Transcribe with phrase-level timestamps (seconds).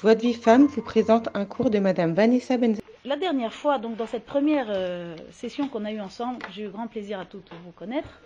[0.00, 2.80] Joie de vie femme vous présente un cours de Madame Vanessa Benz.
[3.04, 6.68] La dernière fois, donc dans cette première euh, session qu'on a eue ensemble, j'ai eu
[6.70, 8.22] grand plaisir à toutes vous connaître,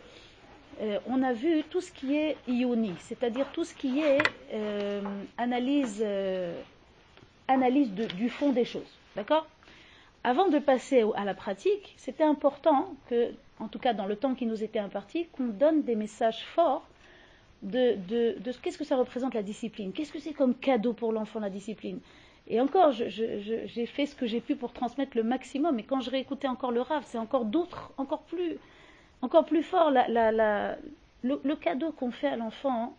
[0.81, 4.19] euh, on a vu tout ce qui est ioni, c'est-à-dire tout ce qui est
[4.53, 5.01] euh,
[5.37, 6.07] analyse,
[7.49, 9.01] analyse du fond des choses.
[9.17, 9.49] D'accord?
[10.23, 14.37] Avant de passer à la pratique, c'était important que, en tout cas dans le temps
[14.37, 16.87] qui nous était imparti, qu'on donne des messages forts
[17.65, 20.93] de, de, de ce- qu'est-ce que ça représente la discipline, qu'est-ce que c'est comme cadeau
[20.93, 21.99] pour l'enfant la discipline?
[22.47, 26.11] Et encore, j'ai fait ce que j'ai pu pour transmettre le maximum, et quand je
[26.11, 28.59] réécoutais encore le Rav, c'est encore d'autres, encore plus,
[29.23, 32.95] encore plus fort le, cadeau qu'on fait à l'enfant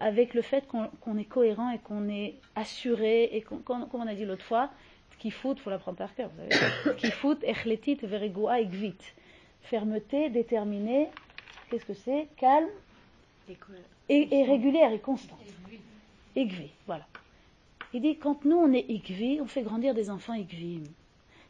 [0.00, 4.14] avec le fait qu'on est cohérent et qu'on est assuré, et qu'on, comme on a
[4.14, 4.70] dit l'autre fois,
[5.20, 8.98] qui fout, faut l'apprendre par cœur, vous savez, qui fout, echletit, verigoa, ekvit.
[9.62, 11.08] Fermeté, déterminé,
[11.70, 12.26] qu'est-ce que c'est?
[12.36, 12.68] Calme,
[14.08, 15.38] et, régulière et constante.
[16.36, 17.06] Igvi, voilà.
[17.92, 20.80] Il dit quand nous on est igvi, on fait grandir des enfants igvi.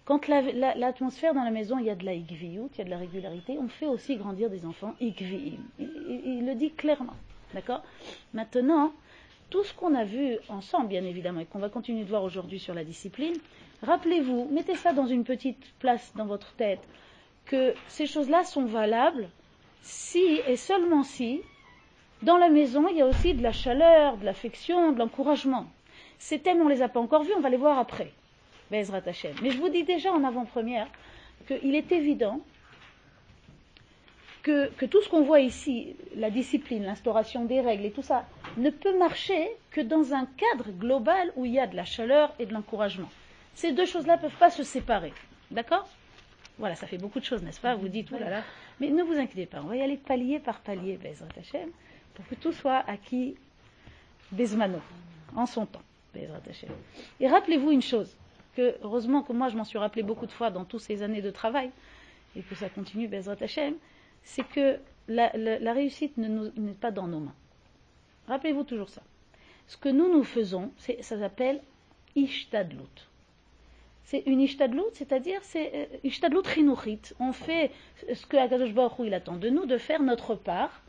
[0.04, 2.80] Quand la- la- l'atmosphère dans la maison, il y a de la igviout, il y
[2.82, 5.56] a de la régularité, on fait aussi grandir des enfants igviim.
[5.78, 7.14] Il, il- il le dit clairement.
[7.54, 7.82] D'accord?
[8.34, 8.92] Maintenant,
[9.48, 12.58] tout ce qu'on a vu ensemble, bien évidemment, et qu'on va continuer de voir aujourd'hui
[12.58, 13.34] sur la discipline,
[13.82, 16.80] rappelez-vous, mettez ça dans une petite place dans votre tête,
[17.46, 19.28] que ces choses-là sont valables
[19.82, 21.40] si et seulement si
[22.22, 25.66] dans la maison, il y a aussi de la chaleur, de l'affection, de l'encouragement.
[26.18, 28.12] Ces thèmes, on ne les a pas encore vus, on va les voir après.
[28.70, 30.88] Mais je vous dis déjà en avant-première
[31.46, 32.40] qu'il est évident
[34.42, 38.26] que, que tout ce qu'on voit ici, la discipline, l'instauration des règles et tout ça,
[38.56, 42.32] ne peut marcher que dans un cadre global où il y a de la chaleur
[42.38, 43.08] et de l'encouragement.
[43.54, 45.12] Ces deux choses-là ne peuvent pas se séparer.
[45.50, 45.88] D'accord?
[46.58, 47.74] Voilà, ça fait beaucoup de choses, n'est-ce pas?
[47.74, 48.42] Vous dites, oh là là.
[48.80, 51.70] Mais ne vous inquiétez pas, on va y aller palier par palier, Bezrat Hashem,
[52.14, 53.36] pour que tout soit acquis
[54.32, 54.78] Bezmano,
[55.36, 55.82] en son temps.
[56.14, 56.70] Bezrat Hashem.
[57.20, 58.16] Et rappelez-vous une chose,
[58.56, 61.22] que heureusement que moi je m'en suis rappelé beaucoup de fois dans toutes ces années
[61.22, 61.70] de travail,
[62.36, 63.74] et que ça continue, Bezrat Hashem,
[64.22, 67.34] c'est que la, la- la réussite ne n'est pas dans nos mains.
[68.28, 69.02] Rappelez-vous toujours ça.
[69.66, 71.60] Ce que nous, nous faisons, ça s'appelle
[72.16, 73.08] Ishtadlut.
[74.04, 76.42] C'est une Ishtadlut, c'est-à-dire c'est euh, Ishtadlut.
[77.18, 77.70] On fait
[78.14, 80.82] ce que Akadosh Baruch Hu, il attend de nous, de faire notre part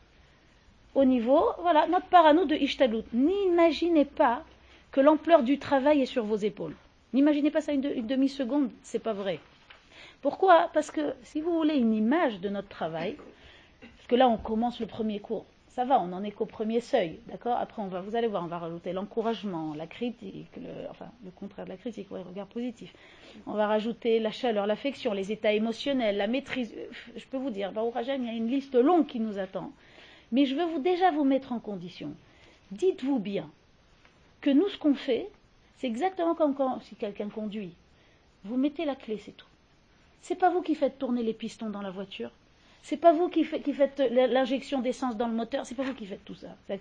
[0.96, 3.04] au niveau, voilà, notre part à nous de Ishtadlut.
[3.14, 4.44] N'imaginez pas
[4.92, 6.74] que l'ampleur du travail est sur vos épaules.
[7.14, 9.40] N'imaginez pas ça une, de- une demi-seconde, c'est pas vrai.
[10.22, 10.70] Pourquoi?
[10.74, 13.18] Parce que si vous voulez une image de notre travail,
[13.82, 16.80] parce que là on commence le premier cours, ça va, on n'en est qu'au premier
[16.80, 17.58] seuil, d'accord?
[17.60, 21.32] Après on va, vous allez voir, on va rajouter l'encouragement, la critique, le, enfin le
[21.32, 22.94] contraire de la critique, ouais, regard positif.
[23.46, 26.74] On va rajouter la chaleur, l'affection, les états émotionnels, la maîtrise.
[27.16, 29.72] Je peux vous dire, Baruch Hashem, il y a une liste longue qui nous attend.
[30.32, 32.14] Mais je veux déjà vous mettre en condition.
[32.72, 33.50] Dites-vous bien
[34.42, 35.30] que nous, ce qu'on fait,
[35.78, 37.74] c'est exactement comme si quelqu'un conduit.
[38.44, 39.48] Vous mettez la clé, c'est tout.
[40.22, 42.32] C'est pas vous qui faites tourner les pistons dans la voiture.
[42.84, 45.66] C'est pas vous qui, fait- qui faites l'injection d'essence dans le moteur.
[45.66, 46.50] C'est pas vous qui faites tout ça.
[46.68, 46.80] C'est.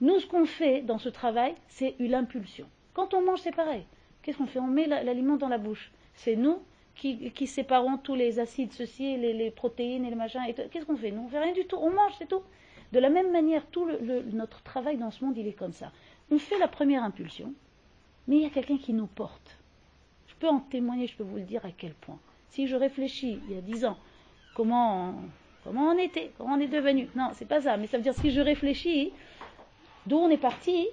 [0.00, 2.66] Nous, ce qu'on fait dans ce travail, c'est une impulsion.
[2.94, 3.84] Quand on mange, c'est pareil.
[4.22, 4.58] Qu'est-ce qu'on fait?
[4.58, 5.90] On met la- l'aliment dans la bouche.
[6.14, 6.58] C'est nous
[6.96, 10.40] qui, qui séparons tous les acides, ceci, les, les protéines et les machins.
[10.70, 11.10] Qu'est-ce qu'on fait?
[11.10, 11.76] Nous, on fait rien du tout.
[11.76, 12.42] On mange, c'est tout.
[12.92, 13.88] De la même manière, tout
[14.32, 15.92] notre travail dans ce monde, il est comme ça.
[16.30, 17.52] On fait la première impulsion,
[18.26, 19.58] mais il y a quelqu'un qui nous porte.
[20.28, 22.18] Je peux en témoigner, je peux vous le dire à quel point.
[22.48, 23.98] Si je réfléchis, il y a dix ans,
[24.54, 25.14] comment on,
[25.64, 27.08] comment on était, comment on est devenu.
[27.14, 27.76] Non, c'est pas ça.
[27.76, 29.12] Mais ça veut dire si je réfléchis,
[30.06, 30.88] d'où on est parti,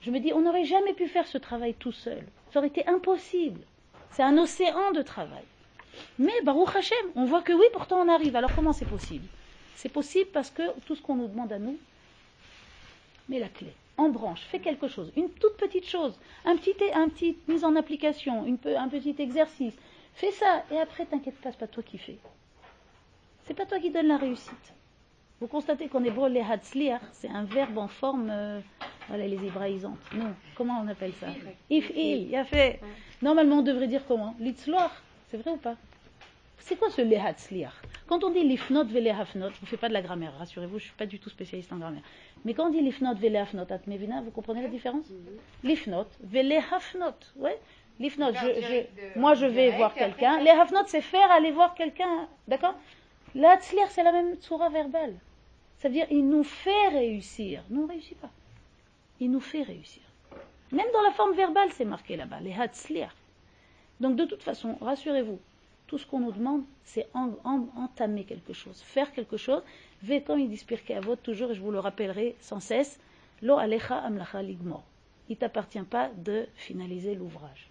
[0.00, 2.24] je me dis, on n'aurait jamais pu faire ce travail tout seul.
[2.50, 3.60] Ça aurait été impossible.
[4.16, 5.44] C'est un océan de travail.
[6.18, 8.34] Mais Baruch Hashem, on voit que oui, pourtant on arrive.
[8.34, 9.26] Alors comment c'est possible?
[9.74, 11.76] C'est possible parce que tout ce qu'on nous demande à nous,
[13.28, 17.62] mets la clé, en branche, fais quelque chose, une toute petite chose, un petit, mise
[17.62, 19.74] en application, un petit exercice.
[20.14, 22.16] Fais ça et après, t'inquiète pas, c'est pas toi qui fais.
[23.44, 24.72] C'est pas toi qui donne la réussite.
[25.42, 28.60] Vous constatez qu'en hébreu, les hatzliach, c'est un verbe en forme, euh,
[29.08, 29.98] voilà, les hébraïsantes.
[30.14, 31.26] Non, comment on appelle ça
[31.70, 32.80] If, il, y a fait.
[33.22, 34.90] Normalement, on devrait dire comment Litzloach,
[35.30, 35.76] c'est vrai ou pas
[36.58, 37.72] C'est quoi ce lehatzliach
[38.08, 40.84] Quand on dit lifnot velehafnot, je ne vous fais pas de la grammaire, rassurez-vous, je
[40.84, 42.02] ne suis pas du tout spécialiste en grammaire.
[42.44, 45.06] Mais quand on dit lifnot velehafnot atmevina, vous comprenez la différence
[45.64, 47.58] Lifnot velehafnot, ouais.
[47.98, 50.40] Lifnot, je, je- moi je vais voir quelqu'un.
[50.40, 52.74] Les hafnot, c'est faire aller voir quelqu'un, d'accord
[53.34, 55.14] La hatzliach, c'est la même tsura verbale.
[55.78, 57.62] Ça veut dire, il nous fait réussir.
[57.70, 58.30] Nous, on ne réussit pas.
[59.20, 60.02] Il nous fait réussir.
[60.72, 63.12] Même dans la forme verbale, c'est marqué là-bas, les hatzliach.
[64.00, 65.38] Donc, de toute façon, rassurez-vous,
[65.86, 69.62] tout ce qu'on nous demande, c'est en- en- entamer quelque chose, faire quelque chose.
[70.02, 73.00] Ve, comme il dit Pirkei Avot, toujours, et je vous le rappellerai sans cesse,
[73.42, 74.82] lo alecha amlacha ligmor.
[75.28, 77.68] il t'appartient pas de finaliser l'ouvrage.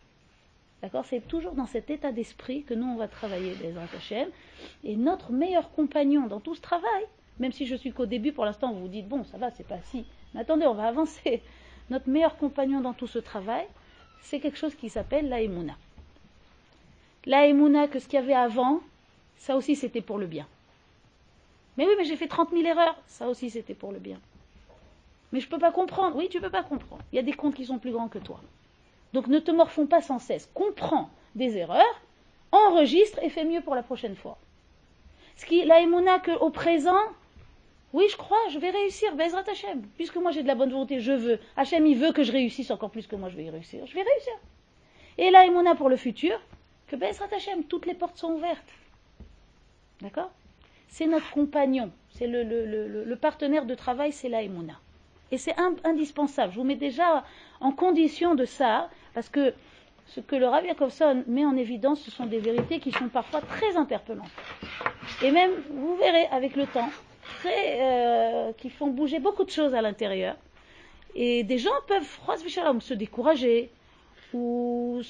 [0.82, 1.06] D'accord?
[1.06, 4.28] C'est toujours dans cet état d'esprit que nous, on va travailler des Hashem.
[4.84, 7.06] Et notre meilleur compagnon dans tout ce travail,
[7.40, 9.68] même si je suis qu'au début, pour l'instant, vous vous dites, bon, ça va, c'est
[9.68, 10.06] pas si.
[10.38, 11.42] Attendez, on va avancer.
[11.90, 13.66] Notre meilleur compagnon dans tout ce travail,
[14.22, 15.76] c'est quelque chose qui s'appelle la Emouna.
[17.26, 18.82] La Emouna, que ce qu'il y avait avant,
[19.38, 20.48] ça aussi c'était pour le bien.
[21.78, 24.20] Mais oui, mais j'ai fait 30 000 erreurs, ça aussi c'était pour le bien.
[25.32, 26.16] Mais je ne peux pas comprendre.
[26.16, 27.04] Oui, tu ne peux pas comprendre.
[27.12, 28.40] Il y a des comptes qui sont plus grands que toi.
[29.14, 30.50] Donc ne te morfonds pas sans cesse.
[30.54, 32.02] Comprends des erreurs,
[32.52, 34.38] enregistre et fais mieux pour la prochaine fois.
[35.36, 37.02] Ce qui, la Emouna, qu'au présent,
[37.96, 39.82] oui, je crois, je vais réussir, Bezrat Hachem.
[39.96, 41.40] Puisque moi j'ai de la bonne volonté, je veux.
[41.56, 43.86] Hachem, il veut que je réussisse encore plus que moi je vais y réussir.
[43.86, 44.34] Je vais réussir.
[45.18, 46.38] Et là, Emouna pour le futur,
[46.88, 48.68] que Bezrat Hachem, toutes les portes sont ouvertes.
[50.02, 50.30] D'accord?
[50.90, 54.78] C'est notre compagnon, c'est le, partenaire de travail, c'est la Emouna.
[55.32, 55.56] Et c'est
[55.86, 56.52] indispensable.
[56.52, 57.24] Je vous mets déjà
[57.62, 59.54] en condition de ça, parce que
[60.08, 63.40] ce que le Rav Yakovson met en évidence, ce sont des vérités qui sont parfois
[63.40, 64.28] très interpellantes.
[65.24, 66.90] Et même, vous verrez avec le temps,
[67.46, 70.36] euh, qui font bouger beaucoup de choses à l'intérieur.
[71.16, 72.08] Et des gens peuvent,
[72.82, 73.70] se décourager
[74.34, 75.02] ou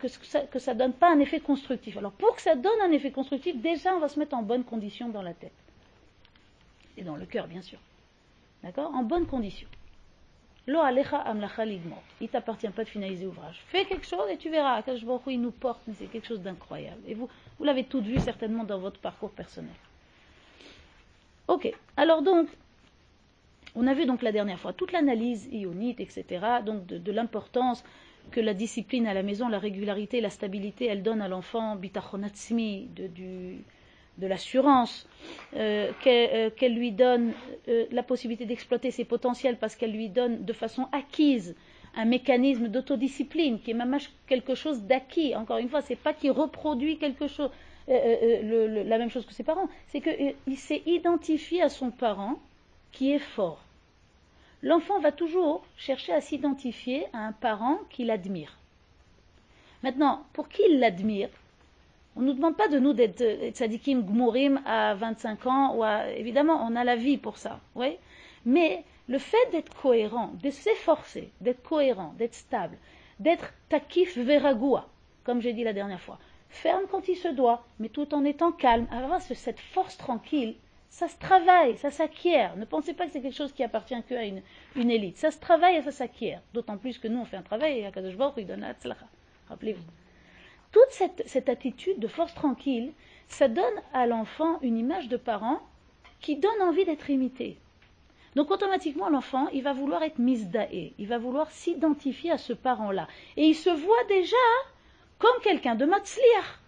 [0.00, 1.98] que, ça, que ça donne pas un effet constructif.
[1.98, 4.64] Alors pour que ça donne un effet constructif, déjà on va se mettre en bonne
[4.64, 5.52] condition dans la tête.
[6.96, 7.78] Et dans le cœur, bien sûr.
[8.62, 8.94] D'accord?
[8.94, 9.68] En bonne condition.
[10.66, 11.64] Lo alecha amlacha.
[12.20, 13.62] Il t'appartient pas de finaliser l'ouvrage.
[13.68, 14.76] Fais quelque chose et tu verras.
[14.76, 17.02] Akash il nous porte, c'est quelque chose d'incroyable.
[17.06, 17.28] Et vous,
[17.58, 19.74] vous l'avez tout vu certainement dans votre parcours personnel.
[21.48, 22.48] Ok, alors donc,
[23.74, 26.24] on a vu donc la dernière fois toute l'analyse ionite, etc.,
[26.64, 27.84] donc de, l'importance
[28.30, 32.88] que la discipline à la maison, la régularité, la stabilité, elle donne à l'enfant, bitachonatsmi,
[32.96, 33.08] de,
[34.18, 35.06] de l'assurance,
[35.56, 37.32] euh, euh, qu'elle lui donne
[37.68, 41.54] euh, la possibilité d'exploiter ses potentiels parce qu'elle lui donne de façon acquise
[41.96, 43.96] un mécanisme d'autodiscipline qui est même
[44.26, 45.34] quelque chose d'acquis.
[45.34, 47.50] Encore une fois, c'est pas qu'il reproduit quelque chose,
[47.88, 51.90] euh, euh, euh, la même chose que ses parents, c'est qu'il s'est identifié à son
[51.90, 52.36] parent
[52.92, 53.62] qui est fort.
[54.62, 58.56] L'enfant va toujours chercher à s'identifier à un parent qu'il admire.
[59.82, 61.28] Maintenant, pour qui il l'admire
[62.16, 65.84] On ne nous demande pas de nous d'être tzadikim gmurim à 25 ans, ou
[66.16, 67.98] évidemment, on a la vie pour ça, oui
[68.46, 72.78] mais le fait d'être cohérent, de s'efforcer, d'être cohérent, d'être stable,
[73.20, 74.88] d'être takif veragua,
[75.24, 76.18] comme j'ai dit la dernière fois,
[76.56, 78.86] ferme quand il se doit, mais tout en étant calme.
[78.90, 80.56] Alors cette force tranquille,
[80.88, 82.56] ça se travaille, ça s'acquiert.
[82.56, 84.42] Ne pensez pas que c'est quelque chose qui appartient qu'à une,
[84.90, 85.18] élite.
[85.18, 86.40] Ça se travaille et ça s'acquiert.
[86.54, 88.96] D'autant plus que nous, on fait un travail et Akadosh Baruch il donne la
[89.48, 89.84] Rappelez-vous.
[90.72, 92.92] Toute cette, cette, attitude de force tranquille,
[93.28, 95.60] ça donne à l'enfant une image de parent
[96.20, 97.58] qui donne envie d'être imité.
[98.34, 103.08] Donc automatiquement, l'enfant, il va vouloir être misdaé, il va vouloir s'identifier à ce parent-là.
[103.36, 104.36] Et il se voit déjà
[105.18, 106.60] comme quelqu'un de matzliach,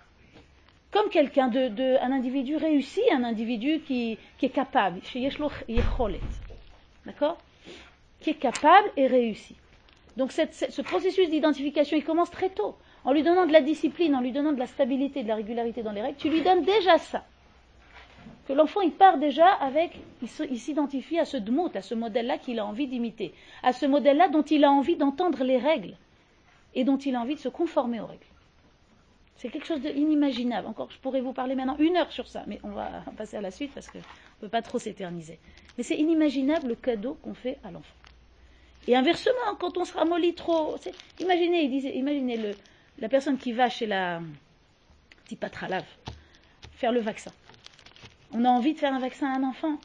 [0.90, 5.00] comme quelqu'un de, un individu réussi, un individu qui, est capable,
[7.04, 7.38] d'accord?
[8.20, 9.54] Qui est capable et réussi.
[10.16, 12.76] Donc ce processus d'identification, il commence très tôt.
[13.04, 15.82] En lui donnant de la discipline, en lui donnant de la stabilité, de la régularité
[15.82, 17.24] dans les règles, tu lui donnes déjà ça.
[18.46, 19.92] Que l'enfant, il part déjà avec,
[20.22, 24.28] il s'identifie à ce dmout, à ce modèle-là qu'il a envie d'imiter, à ce modèle-là
[24.28, 25.94] dont il a envie d'entendre les règles
[26.74, 28.27] et dont il a envie de se conformer aux règles.
[29.38, 30.66] C'est quelque chose d'inimaginable.
[30.66, 33.40] Encore, je pourrais vous parler maintenant une heure sur ça, mais on va passer à
[33.40, 35.38] la suite parce qu'on ne peut pas trop s'éterniser.
[35.76, 37.94] Mais c'est inimaginable le cadeau qu'on fait à l'enfant.
[38.88, 40.76] Et inversement, quand on se ramollit trop,
[41.20, 42.50] imaginez, imaginez le,
[42.98, 44.20] la personne qui va chez la
[45.26, 45.86] tipatralave
[46.72, 47.30] faire le vaccin.
[48.32, 49.78] On a envie de faire un vaccin à un enfant.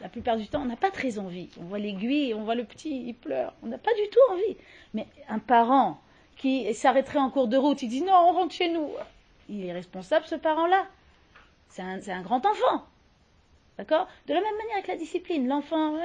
[0.00, 1.48] La plupart du temps, on n'a pas très envie.
[1.60, 3.52] On voit l'aiguille, on voit le petit, il pleure.
[3.64, 4.56] On n'a pas du tout envie.
[4.94, 6.00] Mais un parent
[6.38, 8.88] qui s'arrêterait en cours de route, il dit non, on rentre chez nous.
[9.48, 10.86] Il est responsable, ce parent-là.
[11.68, 12.84] C'est un, grand enfant.
[13.76, 14.08] D'accord?
[14.26, 15.46] De la même manière avec la discipline.
[15.46, 15.96] L'enfant,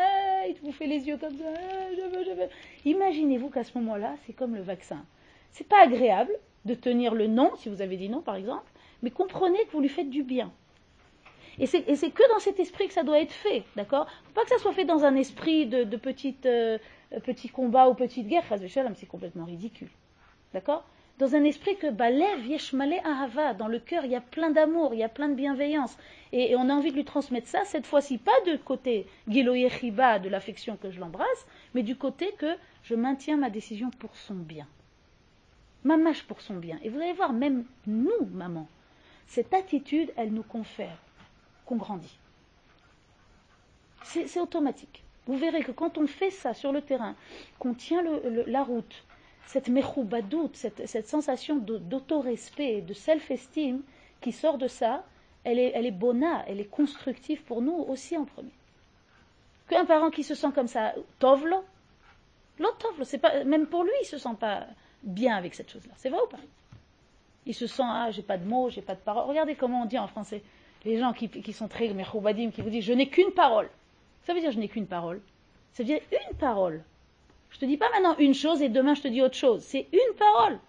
[0.48, 1.54] il vous fait les yeux comme ça,
[1.96, 2.50] je veux, je veux.
[2.86, 5.04] Imaginez-vous qu'à ce moment-là, c'est comme le vaccin.
[5.52, 6.34] C'est pas agréable
[6.66, 8.70] de tenir le non, si vous avez dit non par exemple,
[9.02, 10.52] mais comprenez que vous lui faites du bien.
[11.60, 14.08] Et c'est que dans cet esprit que ça doit être fait, d'accord?
[14.26, 16.80] Faut pas que ça soit fait dans un esprit de, petite, euh,
[17.24, 18.44] petit combat ou petite guerre,
[18.96, 19.90] c'est complètement ridicule.
[20.54, 20.86] D'accord
[21.18, 24.94] Dans un esprit que Balev Yeshmale Ahava, dans le cœur, il y a plein d'amour,
[24.94, 25.98] il y a plein de bienveillance.
[26.32, 30.30] Et, on a envie de lui transmettre ça, cette fois-ci, pas de côté Giloyechiba, de
[30.30, 34.68] l'affection que je l'embrasse, mais du côté que je maintiens ma décision pour son bien.
[35.84, 36.80] Ma mâche pour son bien.
[36.84, 38.68] Et vous allez voir, même nous, maman,
[39.28, 40.98] cette attitude, elle nous confère
[41.66, 42.18] qu'on grandit.
[44.04, 45.04] C'est automatique.
[45.26, 47.16] Vous verrez que quand on fait ça sur le terrain,
[47.58, 48.04] qu'on tient
[48.46, 49.04] la route,
[49.46, 53.82] cette mechoubadout, cette, cette sensation d'autorespect, de self-esteem
[54.22, 55.04] qui sort de ça,
[55.44, 58.52] elle est, elle est bona, elle est constructive pour nous aussi en premier.
[59.68, 61.64] Qu'un parent qui se sent comme ça, tovlo,
[62.60, 64.66] l'autre c'est pas, même pour lui, il se sent pas
[65.04, 65.94] bien avec cette chose-là.
[65.98, 66.40] C'est vrai ou pas?
[67.46, 69.28] Il se sent, ah, j'ai pas de mots, j'ai pas de paroles.
[69.28, 70.42] Regardez comment on dit en français.
[70.86, 73.70] Les gens qui, qui sont très mechoubadim, qui vous disent, je n'ai qu'une parole.
[74.24, 75.22] Ça veut dire je n'ai qu'une parole.
[75.74, 76.84] Ça veut dire une parole.
[77.54, 79.62] Je te dis pas maintenant une chose et demain je te dis autre chose.
[79.62, 80.60] C'est une parole.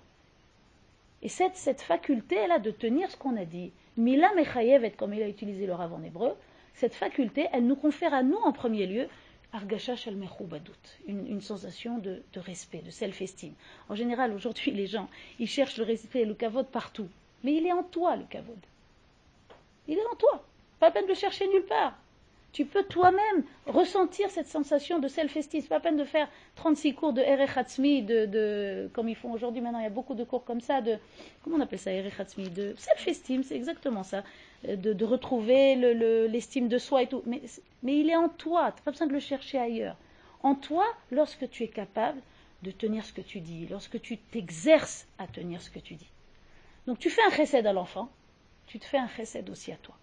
[1.23, 5.29] Et cette, cette faculté-là de tenir ce qu'on a dit, Mila Mechayevet, comme il a
[5.29, 6.35] utilisé le rav en hébreu,
[6.75, 9.09] cette faculté, elle nous confère à nous en premier lieu
[9.55, 10.19] Argasha Shal
[11.07, 13.55] une, une sensation de, de respect, de self-esteem.
[13.89, 17.09] En général, aujourd'hui, les gens, ils cherchent le respect et le kavod partout.
[17.45, 18.59] Mais il est en toi, le kavod.
[19.87, 20.45] Il est en toi.
[20.81, 21.97] Pas la peine de le chercher nulle part
[22.55, 25.61] tu peux toi-même ressentir cette sensation de self-esteem.
[25.61, 29.61] C'est pas peine de faire 36 cours de Erechatzmi, de, de, comme ils font aujourd'hui
[29.61, 30.97] maintenant, il y a beaucoup de cours comme ça, de,
[31.43, 34.23] comment on appelle ça, Erechatzmi, de self-esteem, c'est exactement ça,
[34.69, 35.75] euh, de, retrouver
[36.29, 37.23] l'estime de soi et tout.
[37.27, 37.43] Mais,
[37.83, 39.97] mais il est en toi, tu n'as pas besoin de le chercher ailleurs.
[40.45, 42.21] En toi, lorsque tu es capable
[42.63, 46.11] de tenir ce que tu dis, lorsque tu t'exerces à tenir ce que tu dis.
[46.87, 48.09] Donc tu fais un chesed à l'enfant,
[48.69, 49.97] tu te fais un chesed aussi à toi.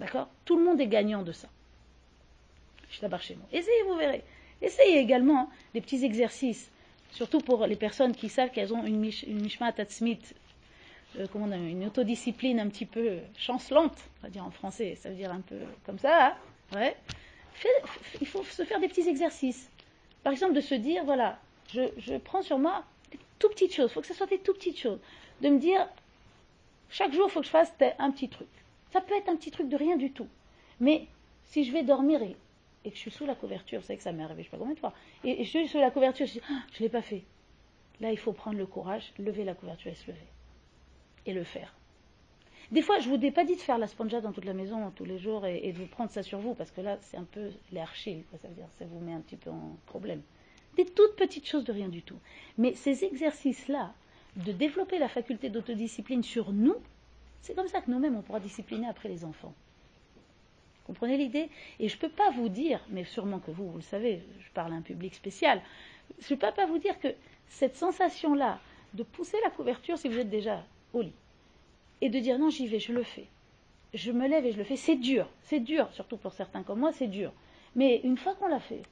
[0.00, 1.48] D'accord Tout le monde est gagnant de ça.
[2.90, 3.46] Je d'abord chez moi.
[3.52, 4.24] Essayez, vous verrez.
[4.62, 6.70] Essayez également des petits exercices,
[7.12, 10.18] surtout pour les personnes qui savent qu'elles ont une, une mishma tatsmit,
[11.16, 15.10] euh, comment on une autodiscipline un petit peu chancelante, on va dire en français, ça
[15.10, 16.34] veut dire un peu comme ça, hein
[16.74, 16.96] ouais.
[18.20, 19.70] il faut se faire des petits exercices.
[20.24, 21.38] Par exemple, de se dire, voilà,
[21.72, 24.38] je, je prends sur moi des tout petites choses, il faut que ce soit des
[24.38, 24.98] tout petites choses.
[25.40, 25.88] De me dire,
[26.90, 28.48] chaque jour, il faut que je fasse un petit truc.
[28.90, 30.28] Ça peut être un petit truc de rien du tout.
[30.80, 31.06] Mais
[31.46, 32.36] si je vais dormir et,
[32.90, 34.58] que je suis sous la couverture, savez que ça m'est arrivé je ne sais pas
[34.58, 36.88] combien de fois, et, je suis sous la couverture, je dis, ah, je ne l'ai
[36.88, 37.24] pas fait.
[38.00, 40.26] Là, il faut prendre le courage, lever la couverture et se lever.
[41.26, 41.74] Et le faire.
[42.70, 44.52] Des fois, je ne vous ai pas dit de faire la sponja dans toute la
[44.52, 47.16] maison tous les jours et, de vous prendre ça sur vous, parce que là, c'est
[47.16, 50.22] un peu l'archile, ça veut dire, ça vous met un petit peu en problème.
[50.76, 52.18] Des toutes petites choses de rien du tout.
[52.56, 53.92] Mais ces exercices-là,
[54.36, 56.76] de développer la faculté d'autodiscipline sur nous,
[57.40, 59.54] c'est comme ça que nous-mêmes, on pourra discipliner après les enfants.
[60.86, 61.50] Comprenez l'idée?
[61.80, 64.50] Et je ne peux pas vous dire, mais sûrement que vous, vous le savez, je
[64.52, 65.60] parle à un public spécial,
[66.18, 67.08] je ne peux pas vous dire que
[67.46, 68.58] cette sensation-là
[68.94, 70.64] de pousser la couverture si vous êtes déjà
[70.94, 71.12] au lit
[72.00, 73.26] et de dire non, j'y vais, je le fais.
[73.94, 74.76] Je me lève et je le fais.
[74.76, 77.32] C'est dur, c'est dur, surtout pour certains comme moi, c'est dur.
[77.74, 78.82] Mais une fois qu'on l'a fait,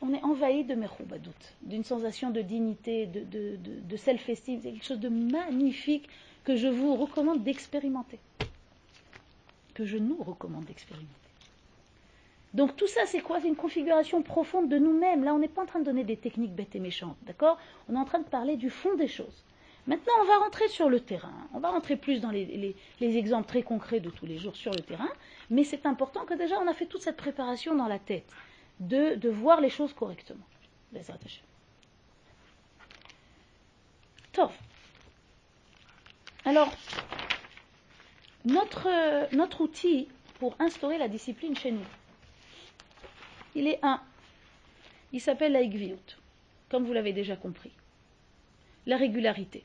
[0.00, 1.30] on est envahi de meroubadout,
[1.62, 4.60] d'une sensation de dignité, de, de, de self-esteem.
[4.62, 6.08] C'est quelque chose de magnifique
[6.46, 8.20] que je vous recommande d'expérimenter.
[9.74, 11.10] Que je nous recommande d'expérimenter.
[12.54, 13.40] Donc tout ça, c'est quoi?
[13.40, 15.24] C'est une configuration profonde de nous-mêmes.
[15.24, 17.58] Là, on n'est pas en train de donner des techniques bêtes et méchantes, d'accord?
[17.88, 19.42] On est en train de parler du fond des choses.
[19.88, 21.34] Maintenant, on va rentrer sur le terrain.
[21.52, 24.80] On va rentrer plus dans les, exemples très concrets de tous les jours sur le
[24.80, 25.10] terrain.
[25.50, 28.32] Mais c'est important que déjà, on a fait toute cette préparation dans la tête,
[28.78, 30.46] de, voir les choses correctement.
[34.32, 34.56] Tof.
[36.46, 36.72] Alors,
[38.44, 40.06] notre, outil
[40.38, 41.84] pour instaurer la discipline chez nous,
[43.56, 44.00] il est un.
[45.12, 45.62] Il s'appelle la
[46.68, 47.72] comme vous l'avez déjà compris.
[48.86, 49.64] La régularité.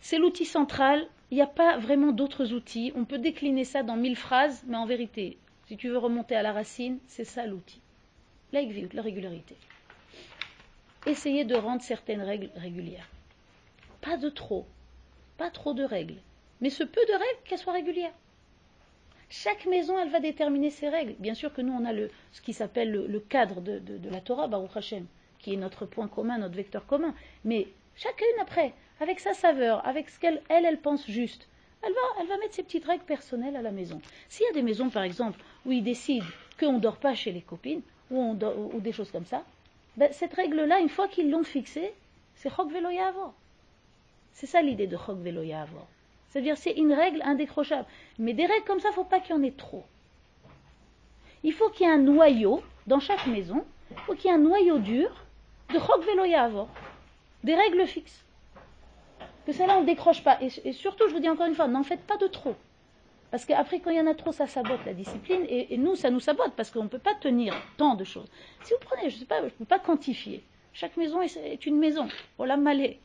[0.00, 1.06] C'est l'outil central.
[1.30, 2.92] Il n'y a pas vraiment d'autres outils.
[2.96, 5.36] On peut décliner ça dans mille phrases, mais en vérité,
[5.66, 7.80] si tu veux remonter à la racine, c'est ça l'outil.
[8.52, 9.54] La la régularité.
[11.04, 13.11] Essayez de rendre certaines règles régulières.
[14.02, 14.66] Pas de trop,
[15.38, 16.16] pas trop de règles,
[16.60, 18.12] mais ce peu de règles qu'elles soient régulières.
[19.30, 21.14] Chaque maison, elle va déterminer ses règles.
[21.18, 21.94] Bien sûr que nous, on a
[22.32, 23.80] ce qui s'appelle le, cadre de,
[24.10, 25.06] la Torah, Baruch Hashem,
[25.38, 27.14] qui est notre point commun, notre vecteur commun.
[27.44, 31.48] Mais chacune après, avec sa saveur, avec ce qu'elle, elle, elle pense juste,
[31.82, 31.94] elle
[32.28, 34.02] va, mettre ses petites règles personnelles à la maison.
[34.28, 36.26] S'il y a des maisons, par exemple, où ils décident
[36.60, 38.36] qu'on ne dort pas chez les copines, ou,
[38.80, 39.44] des choses comme ça,
[39.96, 41.94] ben, cette règle-là, une fois qu'ils l'ont fixée,
[42.34, 43.32] c'est Chok Veloyavo.
[44.32, 45.66] C'est ça l'idée de Chok Veloya
[46.28, 47.86] C'est-à-dire, c'est une règle indécrochable.
[48.18, 49.84] Mais des règles comme ça, il ne faut pas qu'il y en ait trop.
[51.42, 54.36] Il faut qu'il y ait un noyau dans chaque maison, il faut qu'il y ait
[54.36, 55.10] un noyau dur
[55.72, 56.50] de Chok Veloya
[57.44, 58.24] Des règles fixes.
[59.46, 60.38] Que celle-là, on ne décroche pas.
[60.40, 62.54] Et, surtout, je vous dis encore une fois, n'en faites pas de trop.
[63.30, 65.44] Parce qu'après, quand il y en a trop, ça sabote la discipline.
[65.48, 68.28] Et, nous, ça nous sabote parce qu'on ne peut pas tenir tant de choses.
[68.62, 70.44] Si vous prenez, je ne sais pas, je ne peux pas quantifier.
[70.72, 72.08] Chaque maison est, une maison.
[72.36, 73.00] Pour la malée.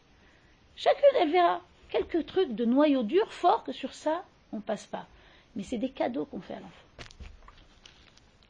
[0.77, 5.07] Chacune, elle verra quelques trucs de noyau dur fort que sur ça, on passe pas.
[5.55, 6.72] Mais c'est des cadeaux qu'on fait à l'enfant.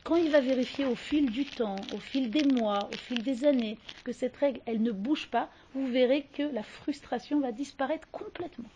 [0.04, 3.46] quand il va vérifier au fil du temps, au fil des mois, au fil des
[3.46, 8.10] années, que cette règle, elle ne bouge pas, vous verrez que la frustration va disparaître
[8.12, 8.70] complètement.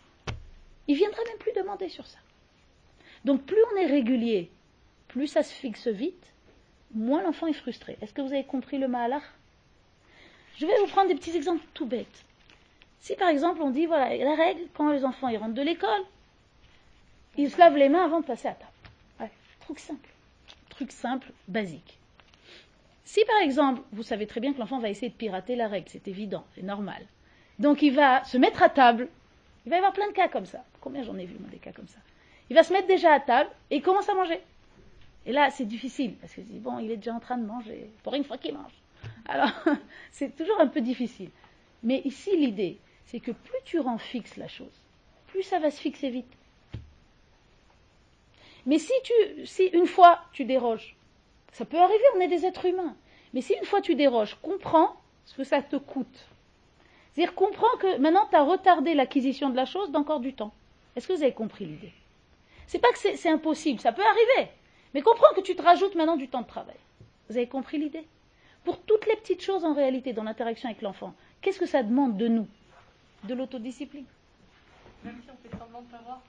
[0.88, 2.18] Il viendra même plus demander sur ça.
[3.26, 4.50] Donc plus on est régulier,
[5.08, 6.32] plus ça se fixe vite,
[6.94, 7.98] moins l'enfant est frustré.
[8.00, 9.22] Est-ce que vous avez compris le mahalach
[10.56, 12.24] Je vais vous prendre des petits exemples tout bêtes.
[13.02, 16.02] Si par exemple on dit, voilà, la règle, quand les enfants rentrent de l'école,
[17.36, 19.30] ils se lavent les mains avant de passer à table.
[19.60, 20.08] Truc simple.
[20.70, 21.98] Truc simple, basique.
[23.04, 25.88] Si par exemple, vous savez très bien que l'enfant va essayer de pirater la règle,
[25.90, 27.04] c'est évident, c'est normal.
[27.58, 29.08] Donc il va se mettre à table.
[29.66, 30.64] Il va y avoir plein de cas comme ça.
[30.80, 31.98] Combien j'en ai vu, moi, des cas comme ça
[32.50, 34.40] Il va se mettre déjà à table et il commence à manger.
[35.26, 38.14] Et là, c'est difficile, parce que bon, il est déjà en train de manger, pour
[38.14, 38.72] une fois qu'il mange.
[39.26, 39.50] Alors,
[40.12, 41.30] c'est toujours un peu difficile.
[41.82, 44.80] Mais ici, l'idée, c'est que plus tu rends fixe la chose,
[45.28, 46.32] plus ça va se fixer vite.
[48.66, 50.96] Mais si tu, si une fois tu déroges,
[51.52, 52.96] ça peut arriver, on est des êtres humains.
[53.34, 56.26] Mais si une fois tu déroges, comprends ce que ça te coûte.
[57.12, 60.52] C'est-à-dire, comprends que maintenant tu as retardé l'acquisition de la chose d'encore du temps.
[60.96, 61.92] Est-ce que vous avez compris l'idée?
[62.66, 64.50] C'est pas que c'est impossible, ça peut arriver.
[64.94, 66.76] Mais comprends que tu te rajoutes maintenant du temps de travail.
[67.28, 68.06] Vous avez compris l'idée?
[68.64, 72.16] Pour toutes les petites choses en réalité dans l'interaction avec l'enfant, qu'est-ce que ça demande
[72.16, 72.46] de nous?
[73.24, 74.04] De l'autodiscipline.
[75.04, 76.22] Même si on fait semblant de pas voir.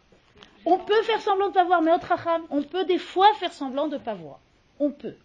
[0.65, 2.13] On peut faire semblant de ne pas voir, mais autre
[2.49, 4.39] on peut des fois faire semblant de ne pas voir.
[4.79, 5.15] On peut.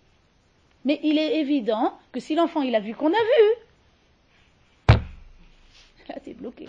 [0.85, 3.25] Mais il est évident que si l'enfant il a vu qu'on a
[4.89, 4.97] vu,
[6.09, 6.67] là t'es bloqué.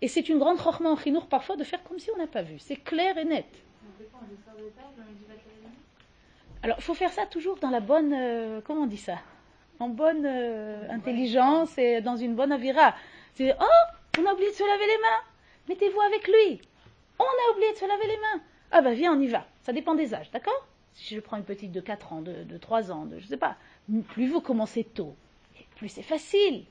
[0.00, 2.42] Et c'est une grande rochma en chinour parfois de faire comme si on n'a pas
[2.42, 2.58] vu.
[2.58, 3.46] C'est clair et net.
[6.64, 9.18] Alors, il faut faire ça toujours dans la bonne, euh, comment on dit ça?
[9.80, 12.94] En bonne euh, intelligence et dans une bonne avira.
[13.34, 15.22] C'est, oh, on a oublié de se laver les mains.
[15.68, 16.60] Mettez-vous avec lui.
[17.18, 18.42] On a oublié de se laver les mains.
[18.70, 19.46] Ah ben viens, on y va.
[19.62, 20.66] Ça dépend des âges, d'accord?
[20.94, 23.36] Si je prends une petite de 4 ans, de, de 3 ans, de je sais
[23.36, 23.56] pas,
[24.08, 25.14] plus vous commencez tôt,
[25.76, 26.64] plus c'est facile.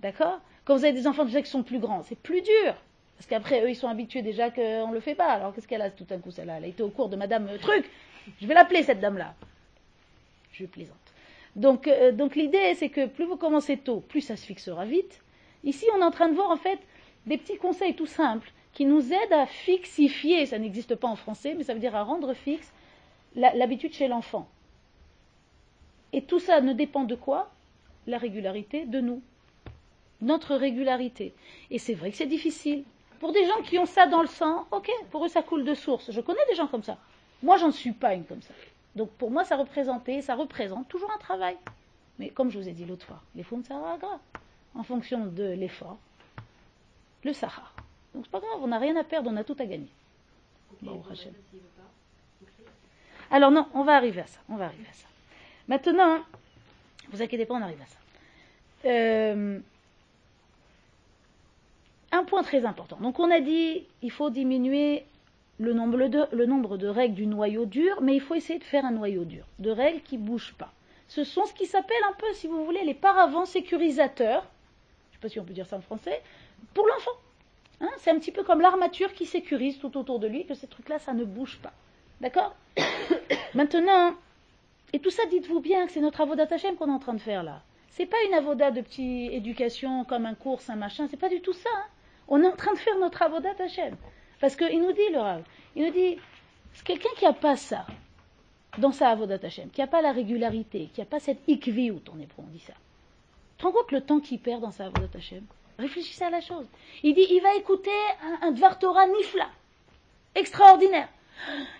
[0.00, 0.40] D'accord?
[0.64, 2.74] Quand vous avez des enfants déjà qui sont plus grands, c'est plus dur.
[3.16, 5.30] Parce qu'après, eux, ils sont habitués déjà qu'on ne le fait pas.
[5.30, 6.58] Alors qu'est-ce qu'elle a tout d'un coup, celle-là?
[6.58, 7.88] Elle a été au cours de Madame euh, Truc.
[8.40, 9.34] Je vais l'appeler, cette dame-là.
[10.52, 10.96] Je plaisante.
[11.56, 15.20] Donc, euh, donc l'idée, c'est que plus vous commencez tôt, plus ça se fixera vite.
[15.64, 16.78] Ici, on est en train de voir, en fait,
[17.26, 21.54] des petits conseils tout simples qui nous aide à fixifier, ça n'existe pas en français,
[21.56, 22.72] mais ça veut dire à rendre fixe
[23.34, 24.48] l'habitude chez l'enfant.
[26.12, 27.50] Et tout ça ne dépend de quoi?
[28.06, 29.22] La régularité de nous.
[30.20, 31.34] Notre régularité.
[31.70, 32.84] Et c'est vrai que c'est difficile.
[33.20, 35.74] Pour des gens qui ont ça dans le sang, ok, pour eux ça coule de
[35.74, 36.10] source.
[36.10, 36.98] Je connais des gens comme ça.
[37.42, 38.54] Moi, j'en suis pas une comme ça.
[38.96, 41.56] Donc pour moi, ça représentait, ça représente toujours un travail.
[42.18, 44.20] Mais comme je vous ai dit l'autre fois, les fonds de Sahara,
[44.74, 45.98] en fonction de l'effort,
[47.24, 47.72] le Sahara.
[48.14, 49.88] Donc c'est pas grave, on n'a rien à perdre, on a tout à gagner.
[53.30, 54.40] Alors non, on va arriver à ça.
[54.48, 55.06] On va arriver à ça.
[55.68, 56.18] Maintenant,
[57.10, 57.96] vous inquiétez pas, on arrive à ça.
[58.84, 59.58] Euh,
[62.10, 62.98] un point très important.
[63.00, 65.06] Donc on a dit, il faut diminuer
[65.62, 68.64] le nombre, de, le nombre de règles du noyau dur, mais il faut essayer de
[68.64, 70.72] faire un noyau dur, de règles qui ne bougent pas.
[71.06, 75.12] Ce sont ce qui s'appelle un peu, si vous voulez, les paravents sécurisateurs, je ne
[75.12, 76.20] sais pas si on peut dire ça en français,
[76.74, 77.12] pour l'enfant.
[77.80, 80.66] Hein, c'est un petit peu comme l'armature qui sécurise tout autour de lui, que ces
[80.66, 81.72] trucs-là, ça ne bouge pas.
[82.20, 82.56] D'accord
[83.54, 84.14] Maintenant,
[84.92, 87.20] et tout ça, dites-vous bien que c'est notre avodat Hashem qu'on est en train de
[87.20, 87.62] faire là.
[87.90, 91.40] C'est pas une avoda de petite éducation comme un cours, un machin, c'est pas du
[91.40, 91.70] tout ça.
[91.76, 91.84] Hein.
[92.26, 93.96] On est en train de faire notre avodat Hashem.
[94.42, 95.44] Parce qu'il nous dit, le Rav,
[95.76, 96.18] il nous dit,
[96.74, 97.86] c'est quelqu'un qui n'a pas ça
[98.76, 102.00] dans sa avodat Hashem, qui n'a pas la régularité, qui n'a pas cette ikvi ou
[102.00, 102.72] ton époux, on dit ça.
[103.56, 105.44] Tu rends compte le temps qu'il perd dans sa avodat Hashem?
[105.78, 106.66] Réfléchissez à la chose.
[107.04, 107.92] Il dit, il va écouter
[108.42, 109.48] un, un Dvar Torah nifla,
[110.34, 111.08] extraordinaire.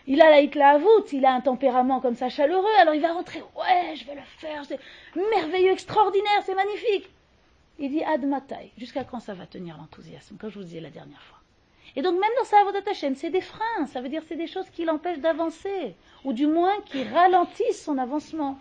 [0.07, 3.41] Il a la hitlaavout, il a un tempérament comme ça chaleureux, alors il va rentrer,
[3.41, 4.79] ouais, je vais le faire, c'est
[5.17, 7.11] merveilleux, extraordinaire, c'est magnifique.
[7.81, 11.23] Il dit admatai, jusqu'à quand ça va tenir l'enthousiasme, comme je vous disais la dernière
[11.23, 11.42] fois?
[11.95, 14.47] Et donc même dans sa avodat Hashem, c'est des freins, ça veut dire c'est des
[14.47, 18.59] choses qui l'empêchent d'avancer, ou du moins qui ralentissent son avancement.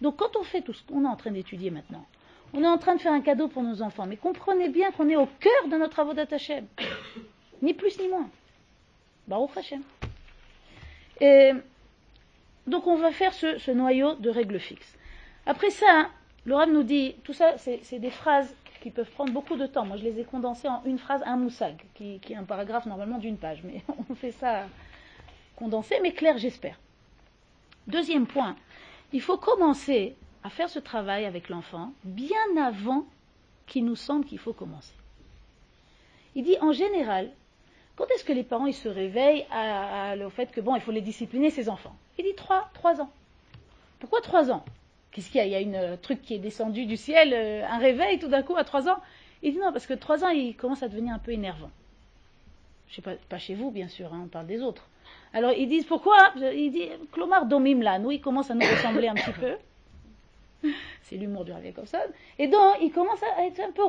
[0.00, 2.04] Donc quand on fait tout ce qu'on est en train d'étudier maintenant,
[2.52, 4.06] on est en train de faire un cadeau pour nos enfants.
[4.06, 6.66] Mais comprenez bien qu'on est au cœur de notre travaux Hashem.
[7.62, 8.28] Ni plus ni moins.
[9.26, 9.82] Baruch Hashem.
[12.66, 14.96] Donc on va faire ce, noyau de règles fixes.
[15.46, 16.08] Après ça,
[16.46, 18.54] hein, nous dit, tout ça, c'est des phrases
[18.84, 19.86] qui peuvent prendre beaucoup de temps.
[19.86, 23.16] Moi, je les ai condensées en une phrase, un moussag, qui, est un paragraphe normalement
[23.16, 23.62] d'une page.
[23.64, 24.66] Mais on fait ça
[25.56, 26.78] condensé, mais clair, j'espère.
[27.86, 28.56] Deuxième point,
[29.14, 33.06] il faut commencer à faire ce travail avec l'enfant bien avant
[33.66, 34.92] qu'il nous semble qu'il faut commencer.
[36.34, 37.30] Il dit en général,
[37.96, 39.46] quand est-ce que les parents ils se réveillent
[40.22, 41.96] au fait que bon, il faut les discipliner ces enfants?
[42.18, 43.10] Il dit 3, 3 ans.
[43.98, 44.62] Pourquoi 3 ans?
[45.14, 45.46] Qu'est-ce qu'il y a?
[45.46, 48.26] Il y a une euh, truc qui est descendu du ciel, euh, un réveil tout
[48.26, 48.98] d'un coup à 3 ans
[49.42, 51.70] Il dit non, parce que 3 ans, il commence à devenir un peu énervant.
[52.88, 54.88] Je sais pas, pas chez vous, bien sûr, hein, on parle des autres.
[55.32, 56.32] Alors ils disent pourquoi?
[56.36, 59.56] Il dit Clomar domim là, nous il commence à nous ressembler un petit peu.
[61.02, 62.02] C'est l'humour du réveil comme ça.
[62.38, 63.82] Et donc il commence à être un peu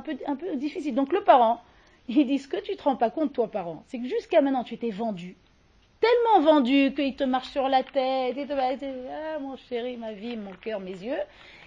[0.00, 0.94] peu, un peu difficile.
[0.94, 1.62] Donc le parent,
[2.08, 4.64] il dit ce que tu te rends pas compte, toi parent, c'est que jusqu'à maintenant
[4.64, 5.36] tu t'es vendu,
[6.02, 10.36] tellement vendu qu'il te marche sur la tête, et te ah mon chéri, ma vie,
[10.36, 11.22] mon cœur, mes yeux.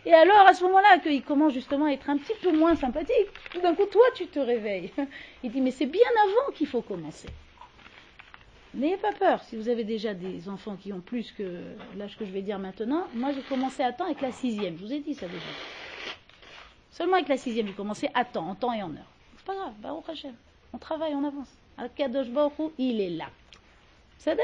[0.06, 3.30] Et alors à ce moment-là qu'il commence justement à être un petit peu moins sympathique,
[3.52, 4.91] tout d'un coup toi tu te réveilles.
[5.43, 7.30] Il dit mais c'est bien avant qu'il faut commencer.
[8.76, 11.62] N'ayez pas peur, si vous avez déjà des enfants qui ont plus que
[11.95, 13.08] l'âge que je vais dire maintenant.
[13.13, 14.78] Moi, j'ai commencé à temps avec la sixième.
[14.78, 15.45] Je vous ai dit ça déjà.
[16.91, 19.10] Seulement avec la sixième, j'ai commencé à temps, en temps et en heure.
[19.38, 20.34] C'est pas grave, Baruch Hashem.
[20.74, 21.48] On travaille, on avance.
[21.78, 22.28] Al-Kadosh
[22.78, 23.28] il est là.
[24.17, 24.38] C'est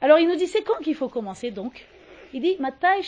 [0.00, 1.86] Alors, il nous dit, c'est quand qu'il faut commencer, donc?
[2.32, 3.02] Il dit, Matai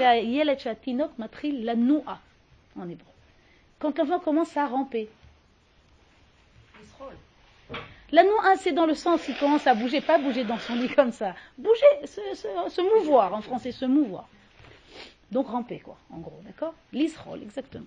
[0.00, 2.18] Yelet Shatinok Matril la Noua,
[2.78, 3.06] en hébreu.
[3.78, 5.08] Quand l'enfant commence à ramper.
[8.12, 10.88] La noix, c'est dans le sens, il commence à bouger, pas bouger dans son lit
[10.88, 11.34] comme ça.
[11.58, 14.28] Bouger, se, mouvoir, en français, se mouvoir.
[15.32, 16.74] Donc ramper, quoi, en gros, d'accord?
[16.92, 17.86] L'isrol, exactement.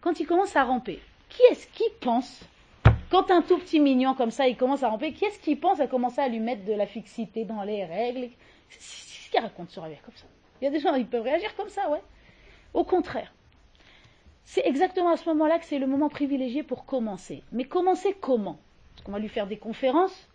[0.00, 2.40] Quand il commence à ramper, qui est-ce qui pense
[3.10, 5.80] quand un tout petit mignon comme ça, il commence à ramper, qui est-ce qui pense
[5.80, 8.30] à commencer à lui mettre de la fixité dans les règles?
[8.68, 10.26] C'est ce qu'il raconte sur réveil comme ça?
[10.60, 12.02] Il y a des gens qui peuvent réagir comme ça, ouais.
[12.72, 13.32] Au contraire.
[14.44, 17.42] C'est exactement à ce moment-là que c'est le moment privilégié pour commencer.
[17.52, 18.58] Mais commencer comment?
[19.06, 20.28] On va lui faire des conférences.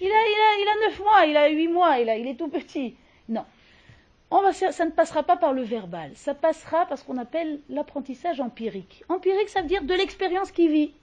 [0.00, 2.48] Il a, il a, il a 9 mois, il a 8 mois, il, est tout
[2.48, 2.96] petit.
[3.28, 3.44] Non.
[4.52, 9.04] Ça ne passera pas par le verbal, ça passera par ce qu'on appelle l'apprentissage empirique.
[9.08, 10.94] Empirique, ça veut dire de l'expérience qui vit.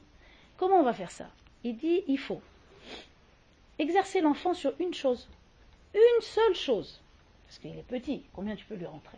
[0.59, 1.29] Comment on va faire ça?
[1.63, 2.41] Il dit, il faut
[3.79, 5.29] exercer l'enfant sur une chose.
[5.93, 6.99] Une seule chose.
[7.47, 9.17] Parce qu'il est petit, combien tu peux lui rentrer?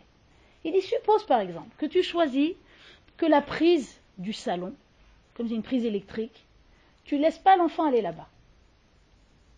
[0.62, 2.52] Il dit, suppose par exemple que tu choisis
[3.16, 4.72] que la prise du salon,
[5.34, 6.44] comme c'est une prise électrique,
[7.04, 8.28] tu laisses pas l'enfant aller là-bas.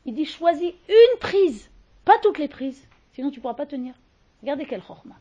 [0.06, 1.70] Il dit choisis une prise,
[2.06, 3.94] pas toutes les prises, sinon tu ne pourras pas tenir.
[4.40, 5.16] Regardez quel chorma.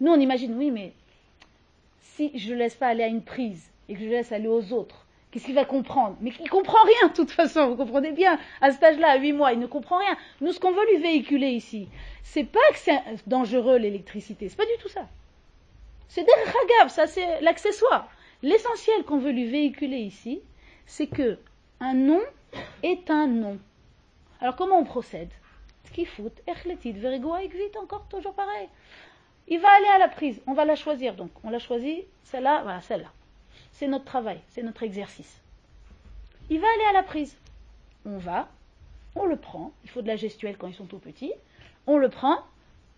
[0.00, 0.92] Nous on imagine, oui, mais
[2.00, 4.72] si je ne laisse pas aller à une prise et que je laisse aller aux
[4.72, 6.16] autres, qu'est-ce qu'il va comprendre?
[6.20, 8.38] Mais il comprend rien de toute façon, vous comprenez bien.
[8.60, 10.16] À cet âge-là, à 8 mois, il ne comprend rien.
[10.40, 11.88] Nous, ce qu'on veut lui véhiculer ici,
[12.22, 15.06] c'est pas que c'est dangereux l'électricité, c'est pas du tout ça.
[16.08, 18.08] C'est des ça c'est l'accessoire.
[18.42, 20.40] L'essentiel qu'on veut lui véhiculer ici,
[20.86, 21.38] c'est que
[21.80, 22.22] un nom
[22.82, 23.58] est un nom.
[24.40, 25.30] Alors comment on procède?
[26.06, 28.68] Fout Echletit, vite encore toujours pareil.
[29.48, 31.30] Il va aller à la prise, on va la choisir donc.
[31.42, 33.08] On l'a choisi, celle-là, voilà, celle-là.
[33.78, 35.40] C'est notre travail, c'est notre exercice.
[36.50, 37.36] Il va aller à la prise.
[38.04, 38.48] On va,
[39.14, 41.32] on le prend, il faut de la gestuelle quand ils sont tout petits.
[41.86, 42.38] On le prend,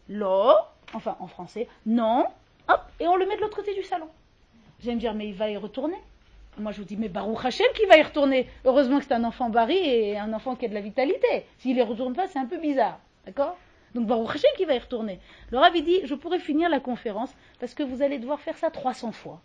[0.08, 0.54] l'eau,
[0.94, 2.24] enfin en français, non,
[2.66, 4.08] hop, et on le met de l'autre côté du salon.
[4.78, 5.98] Vous allez me dire, mais il va y retourner.
[6.56, 8.48] Moi, je vous dis, mais Baruch Hashem qui va y retourner.
[8.64, 11.44] Heureusement que c'est un enfant Barry et un enfant qui a de la vitalité.
[11.58, 12.98] S'il y retourne pas, c'est un peu bizarre.
[13.26, 13.58] D'accord?
[13.94, 15.20] Donc Baruch Hashem qui va y retourner.
[15.50, 18.70] Le Rabbi dit, je pourrais finir la conférence parce que vous allez devoir faire ça
[18.70, 19.42] 300 fois.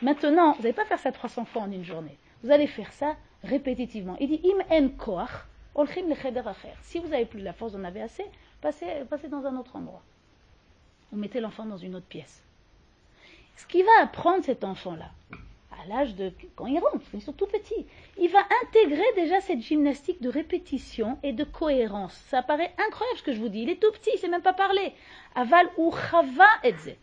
[0.00, 2.16] Maintenant, vous n'allez pas faire ça 300 fois en une journée.
[2.42, 4.16] Vous allez faire ça répétitivement.
[4.20, 5.30] Il dit, im en koach,
[5.74, 6.14] olchim
[6.82, 8.24] Si vous n'avez plus la force, vous en avez assez,
[8.60, 10.02] passez, dans un autre endroit.
[11.10, 12.44] Vous mettez l'enfant dans une autre pièce.
[13.56, 15.10] Ce qui va apprendre cet enfant-là,
[15.82, 17.86] à l'âge de quand il rentre, ils sont tout petits.
[18.18, 22.14] Il va intégrer déjà cette gymnastique de répétition et de cohérence.
[22.28, 23.62] Ça paraît incroyable ce que je vous dis.
[23.62, 24.92] Il est tout petit, il ne sait même pas parler.
[25.34, 26.96] Aval ou chava etze.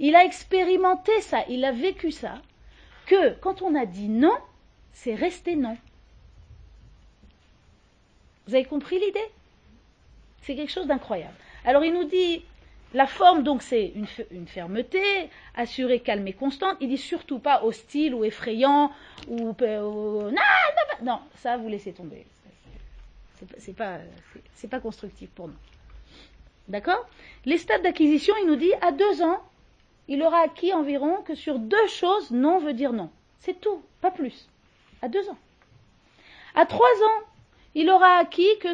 [0.00, 2.42] Il a expérimenté ça, il a vécu ça.
[3.06, 4.36] Que quand on a dit non,
[4.92, 5.76] c'est resté non.
[8.46, 9.30] Vous avez compris l'idée?
[10.42, 11.36] C'est quelque chose d'incroyable.
[11.64, 12.42] Alors il nous dit
[12.92, 16.76] la forme, donc, c'est une, fermeté, assurée, calme et constante.
[16.80, 18.90] Il dit surtout pas hostile ou effrayant
[19.28, 20.32] ou, non,
[21.02, 22.26] non, ça vous laissez tomber.
[23.58, 23.98] C'est pas,
[24.54, 25.54] c'est pas constructif pour nous.
[26.68, 27.08] D'accord?
[27.44, 29.40] Les stades d'acquisition, il nous dit à deux ans,
[30.10, 33.10] il aura acquis environ que sur deux choses, non veut dire non.
[33.38, 34.48] C'est tout, pas plus.
[35.02, 35.38] À deux ans.
[36.56, 37.24] À trois ans,
[37.76, 38.68] il aura acquis que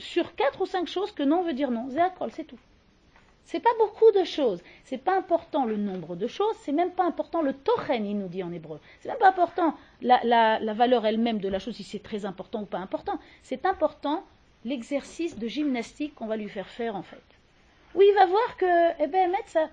[0.00, 1.88] sur quatre ou cinq choses que non veut dire non.
[2.30, 2.58] C'est tout.
[3.44, 4.62] C'est pas beaucoup de choses.
[4.84, 6.56] C'est pas important le nombre de choses.
[6.60, 8.80] C'est même pas important le tochen, il nous dit en hébreu.
[9.00, 12.66] C'est même pas important la, valeur elle-même de la chose, si c'est très important ou
[12.66, 13.18] pas important.
[13.42, 14.24] C'est important
[14.64, 17.22] l'exercice de gymnastique qu'on va lui faire faire en fait.
[17.94, 19.68] Oui, il va voir que, eh ben, ça,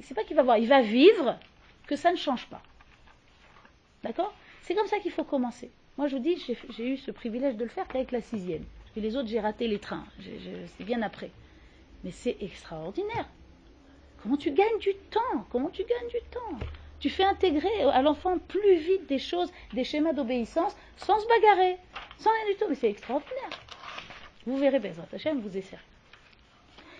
[0.00, 1.38] c'est pas qu'il va voir, il va vivre
[1.86, 2.62] que ça ne change pas.
[4.02, 4.34] D'accord?
[4.62, 5.70] C'est comme ça qu'il faut commencer.
[5.98, 8.64] Moi, je vous dis, j'ai eu ce privilège de le faire qu'avec la sixième.
[8.92, 10.04] Puis les autres, j'ai raté les trains.
[10.76, 11.30] C'est bien après.
[12.04, 13.28] Mais c'est extraordinaire.
[14.22, 15.46] Comment tu gagnes du temps?
[15.50, 16.58] Comment tu gagnes du temps?
[17.00, 21.76] Tu fais intégrer à l'enfant plus vite des choses, des schémas d'obéissance, sans se bagarrer,
[22.18, 22.66] sans rien du tout.
[22.68, 23.50] Mais c'est extraordinaire.
[24.46, 25.82] Vous verrez, Bezrat Hachem, vous essaierez.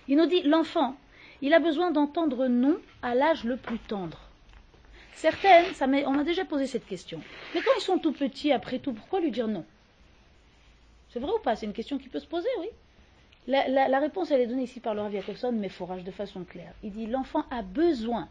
[0.09, 0.97] Il nous dit, l'enfant,
[1.43, 4.19] il a besoin d'entendre non à l'âge le plus tendre.
[5.15, 7.21] Certaines, ça on m'a déjà posé cette question.
[7.55, 9.65] Mais quand ils sont tout petits, après tout, pourquoi lui dire non?
[11.11, 11.57] C'est vrai ou pas?
[11.57, 12.69] C'est une question qui peut se poser, oui.
[13.49, 16.73] La, réponse, elle est donnée ici par Rav Jacobson, mais forage de façon claire.
[16.85, 18.29] Il dit l'enfant a besoin.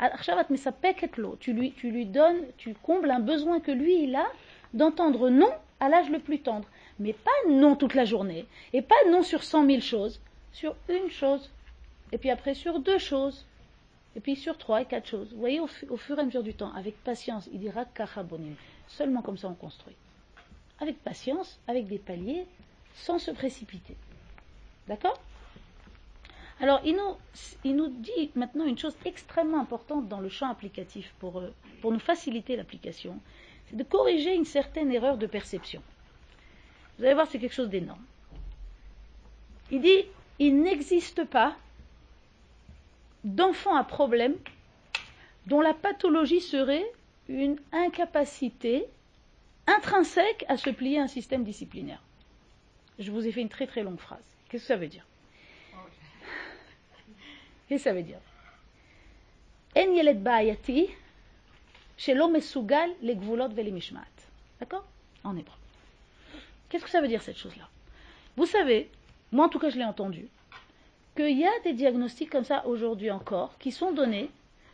[0.00, 0.72] mais ça
[1.18, 1.36] l'eau.
[1.38, 4.26] Tu lui, tu lui donnes, tu combles un besoin que lui, il a
[4.72, 6.66] d'entendre non à l'âge le plus tendre.
[6.98, 8.46] Mais pas non toute la journée.
[8.72, 10.18] Et pas non sur cent mille choses.
[10.52, 11.50] Sur une chose.
[12.12, 13.46] Et puis après sur deux choses.
[14.16, 15.32] Et puis sur trois et quatre choses.
[15.32, 18.54] Vous voyez, au, fur et à mesure du temps, avec patience, il dira kachabonim.
[18.88, 19.94] Seulement comme ça on construit.
[20.80, 22.46] Avec patience, avec des paliers,
[22.94, 23.96] sans se précipiter.
[24.86, 25.20] D'accord?
[26.60, 27.16] Alors, il nous,
[27.62, 31.92] il nous, dit maintenant une chose extrêmement importante dans le champ applicatif pour, euh, pour
[31.92, 33.20] nous faciliter l'application,
[33.66, 35.82] c'est de corriger une certaine erreur de perception.
[36.98, 38.02] Vous allez voir, c'est quelque chose d'énorme.
[39.70, 40.04] Il dit,
[40.40, 41.56] il n'existe pas
[43.24, 44.36] d'enfant à problème
[45.46, 46.84] dont la pathologie serait
[47.28, 48.86] une incapacité
[49.66, 52.02] intrinsèque à se plier à un système disciplinaire.
[52.98, 54.24] Je vous ai fait une très très longue phrase.
[54.48, 55.06] Qu'est-ce que ça veut dire?
[57.68, 58.18] Qu'est-ce que ça veut dire?
[64.60, 64.84] D'accord?
[65.24, 65.56] En hébreu.
[66.68, 67.68] Qu'est-ce que ça veut dire cette chose-là?
[68.36, 68.90] Vous savez,
[69.32, 70.28] moi en tout cas je l'ai entendu,
[71.18, 74.30] qu'il y a des diagnostics comme ça aujourd'hui encore qui sont donnés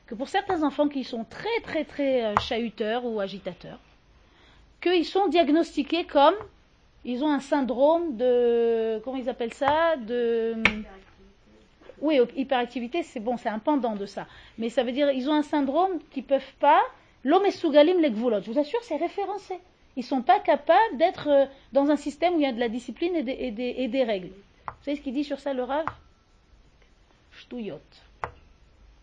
[0.06, 3.78] que pour certains enfants qui sont très très très euh, chahuteurs ou agitateurs,
[4.82, 6.34] qu'ils sont diagnostiqués comme
[7.06, 8.98] ils ont un syndrome de.
[9.04, 10.56] Comment ils appellent ça De.
[12.02, 14.26] Oui, hyperactivité, c'est bon, c'est un pendant de ça.
[14.58, 16.82] Mais ça veut dire ils ont un syndrome qui peuvent pas.
[17.24, 19.58] L'homme est sougalim les Je vous assure, c'est référencé.
[19.96, 22.68] Ils sont pas capables d'être euh, dans un système où il y a de la
[22.68, 24.28] discipline et des, et des, règles.
[24.66, 25.86] Vous savez ce qu'il dit sur ça, le Rav?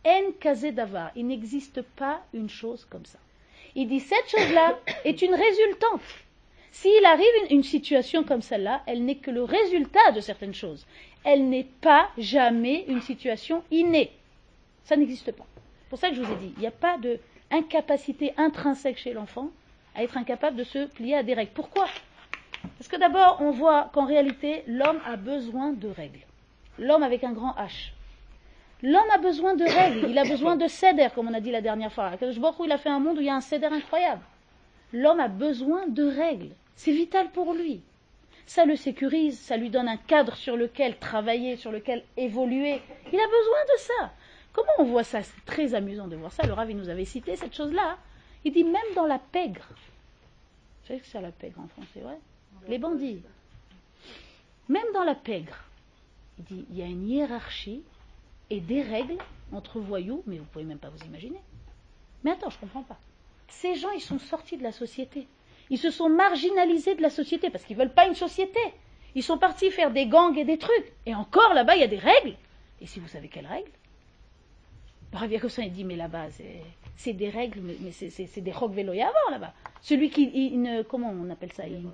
[0.06, 1.12] En davar.
[1.15, 3.19] Il n'existe pas une chose comme ça.
[3.75, 6.01] Il dit cette chose-là est une résultante.
[6.71, 10.86] S'il arrive une, situation comme celle-là, elle n'est que le résultat de certaines choses.
[11.23, 14.12] Elle n'est pas jamais une situation innée.
[14.86, 15.45] Ça n'existe pas.
[15.56, 19.13] C'est pour ça que je vous ai dit, il n'y a pas d'incapacité intrinsèque chez
[19.13, 19.49] l'enfant
[19.95, 21.51] à être incapable de se plier à des règles.
[21.54, 21.88] Pourquoi?
[22.77, 26.25] Parce que d'abord, on voit qu'en réalité, l'homme a besoin de règles.
[26.80, 27.91] L'homme avec un grand H.
[28.83, 31.61] L'homme a besoin de règles, il a besoin de céder, comme on a dit la
[31.61, 32.11] dernière fois.
[32.19, 34.21] Il a fait un monde où il y a un céder incroyable.
[34.93, 36.51] L'homme a besoin de règles.
[36.75, 37.81] C'est vital pour lui.
[38.45, 42.81] Ça le sécurise, ça lui donne un cadre sur lequel travailler, sur lequel évoluer.
[43.13, 44.11] Il a besoin de ça.
[44.51, 45.23] Comment on voit ça?
[45.23, 46.45] C'est très amusant de voir ça.
[46.45, 47.97] Le Rav, nous avait cité cette chose-là.
[48.43, 49.67] Il dit même dans la pègre.
[49.69, 52.17] Vous savez que c'est la pègre en français, ouais?
[52.67, 53.21] Les bandits.
[54.67, 55.63] Même dans la pègre,
[56.39, 57.83] il dit il y a une hiérarchie
[58.51, 59.17] et des règles
[59.51, 61.39] entre voyous, mais vous pouvez même pas vous imaginer.
[62.23, 62.99] Mais attends, je ne comprends pas.
[63.47, 65.27] Ces gens, ils sont sortis de la société.
[65.69, 68.59] Ils se sont marginalisés de la société parce qu'ils ne veulent pas une société.
[69.15, 70.93] Ils sont partis faire des gangs et des trucs.
[71.05, 72.35] Et encore là-bas, il y a des règles.
[72.81, 73.71] Et si vous savez quelles règles?
[75.13, 76.27] Rav ça, il dit, mais là-bas,
[76.95, 79.53] c'est des règles, mais c'est des rocs vélo avant là-bas.
[79.81, 80.57] Celui qui,
[80.89, 81.63] comment on appelle ça?
[81.67, 81.89] Il,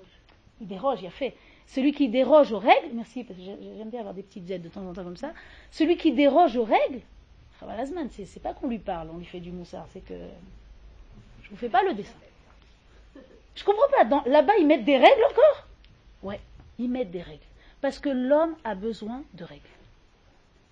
[0.62, 1.36] déroge, il a fait.
[1.68, 4.70] Celui qui déroge aux règles, merci, parce que j'aime bien avoir des petites aides de
[4.70, 5.34] temps en temps comme ça.
[5.70, 7.02] Celui qui déroge aux règles,
[8.10, 10.14] c'est pas qu'on lui parle, on lui fait du moussard, c'est que.
[11.44, 12.16] Je vous fais pas le dessin.
[13.56, 14.24] Je comprends pas.
[14.30, 15.68] Là-bas, ils mettent des règles encore?
[16.24, 16.40] Ouais,
[16.78, 17.40] ils mettent des règles.
[17.82, 19.62] Parce que l'homme a besoin de règles.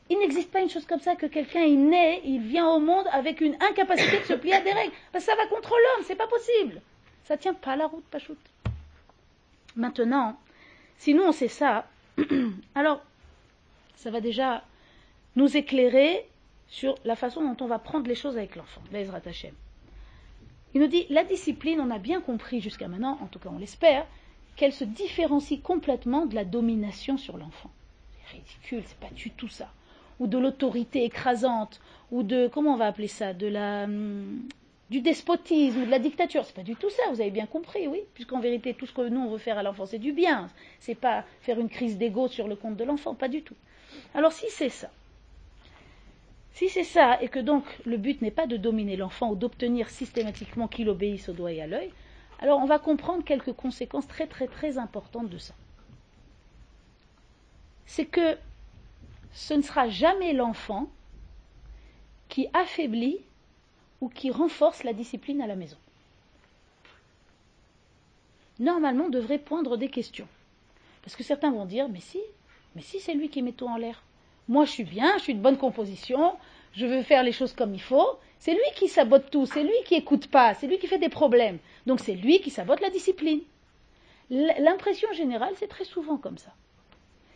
[0.10, 3.06] Il n'existe pas une chose comme ça que quelqu'un est né, il vient au monde
[3.12, 4.94] avec une incapacité de se plier à des règles.
[5.12, 6.82] Parce que ça va contre l'homme, c'est pas possible.
[7.24, 8.38] Ça tient pas la route, Pachout.
[9.76, 10.38] Maintenant,
[10.98, 11.88] si nous on sait ça,
[12.76, 13.02] alors
[13.96, 14.64] ça va déjà
[15.36, 16.26] nous éclairer
[16.68, 19.54] sur la façon dont on va prendre les choses avec l'enfant, l'Ezrat Hashem.
[20.74, 23.58] Il nous dit, la discipline, on a bien compris jusqu'à maintenant, en tout cas on
[23.58, 24.06] l'espère,
[24.56, 27.72] qu'elle se différencie complètement de la domination sur l'enfant.
[28.12, 29.70] C'est ridicule, c'est pas du tout ça.
[30.20, 31.82] Ou de l'autorité écrasante,
[32.12, 34.42] ou de, comment on va appeler ça, de la, hum,
[34.90, 36.46] du despotisme, de la dictature.
[36.46, 38.02] C'est pas du tout ça, vous avez bien compris, oui.
[38.14, 40.50] Puisqu'en vérité, tout ce que nous on veut faire à l'enfant, c'est du bien.
[40.80, 43.56] C'est pas faire une crise d'ego sur le compte de l'enfant, pas du tout.
[44.14, 44.90] Alors si c'est ça,
[46.54, 49.90] si c'est ça, et que donc le but n'est pas de dominer l'enfant ou d'obtenir
[49.90, 51.92] systématiquement qu'il obéisse au doigt et à l'œil,
[52.40, 55.54] alors on va comprendre quelques conséquences très très très importantes de ça.
[57.86, 58.38] c'est que
[59.34, 60.90] ce ne sera jamais l'enfant
[62.30, 63.20] qui affaiblit
[64.02, 65.78] ou qui renforce la discipline à la maison.
[68.60, 70.28] Normalement, on devrait poindre des questions.
[71.04, 72.20] Parce que certains vont dire, mais si,
[72.76, 74.04] mais si c'est lui qui met tout en l'air.
[74.48, 76.36] Moi, je suis bien, je suis de bonne composition,
[76.74, 78.18] je veux faire les choses comme il faut.
[78.40, 81.10] C'est lui qui sabote tout, c'est lui qui écoute pas, c'est lui qui fait des
[81.10, 81.58] problèmes.
[81.86, 83.42] Donc c'est lui qui sabote la discipline.
[84.30, 86.54] L'impression générale, c'est très souvent comme ça.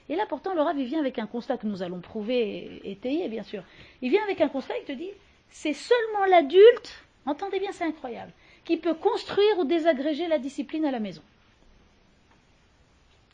[0.10, 3.43] Et là, pourtant, le il vient avec un constat que nous allons prouver, étayer, bien
[3.43, 3.63] sûr.
[4.02, 5.12] Il vient avec un constat, il te dit,
[5.49, 8.31] c'est seulement l'adulte, entendez bien, c'est incroyable,
[8.65, 11.21] qui peut construire ou désagréger la discipline à la maison.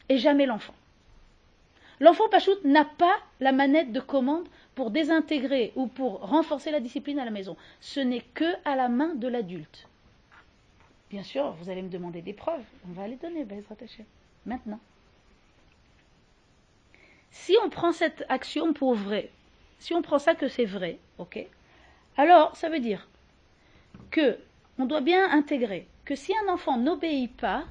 [0.09, 0.75] Et jamais l'enfant.
[1.99, 7.19] L'enfant Pachout n'a pas la manette de commande pour désintégrer ou pour renforcer la discipline
[7.19, 7.55] à la maison.
[7.79, 9.87] Ce n'est que à la main de l'adulte.
[11.09, 12.63] Bien sûr, vous allez me demander des preuves.
[12.89, 13.45] On va les donner,
[14.45, 14.79] maintenant.
[17.31, 19.29] Si on prend cette action pour vrai,
[19.79, 21.45] si on prend ça que c'est vrai, ok,
[22.17, 23.07] alors ça veut dire
[24.11, 24.37] que
[24.77, 27.65] on doit bien intégrer que si un enfant n'obéit pas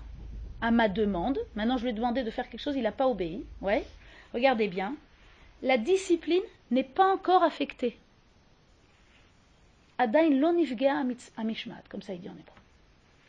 [0.61, 3.07] à ma demande, maintenant je lui ai demandé de faire quelque chose, il n'a pas
[3.07, 3.85] obéi, ouais,
[4.33, 4.97] regardez bien,
[5.63, 7.99] la discipline n'est pas encore affectée.
[9.99, 11.03] Adain lonifga
[11.37, 12.55] amishmat, comme ça il dit en hébreu.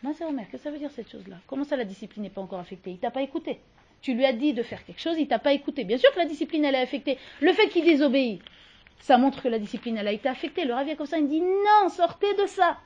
[0.04, 1.38] Qu'est-ce que ça veut dire cette chose-là?
[1.47, 2.91] Comment ça la discipline n'est pas encore affectée?
[2.91, 3.60] Il t'a pas écouté.
[4.01, 5.84] Tu lui as dit de faire quelque chose, il t'a pas écouté.
[5.84, 7.17] Bien sûr que la discipline elle est affectée.
[7.41, 8.41] Le fait qu'il désobéit,
[8.99, 10.65] ça montre que la discipline a été affectée.
[10.65, 10.73] Le
[11.05, 12.77] ça il dit non, sortez de ça.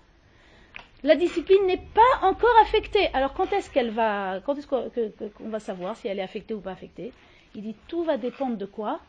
[1.04, 3.08] La discipline n'est pas encore affectée.
[3.14, 6.60] Alors quand est-ce qu'elle va, quand est-ce qu'on va savoir si elle est affectée ou
[6.60, 7.14] pas affectée?
[7.56, 9.00] Il dit tout va dépendre de quoi?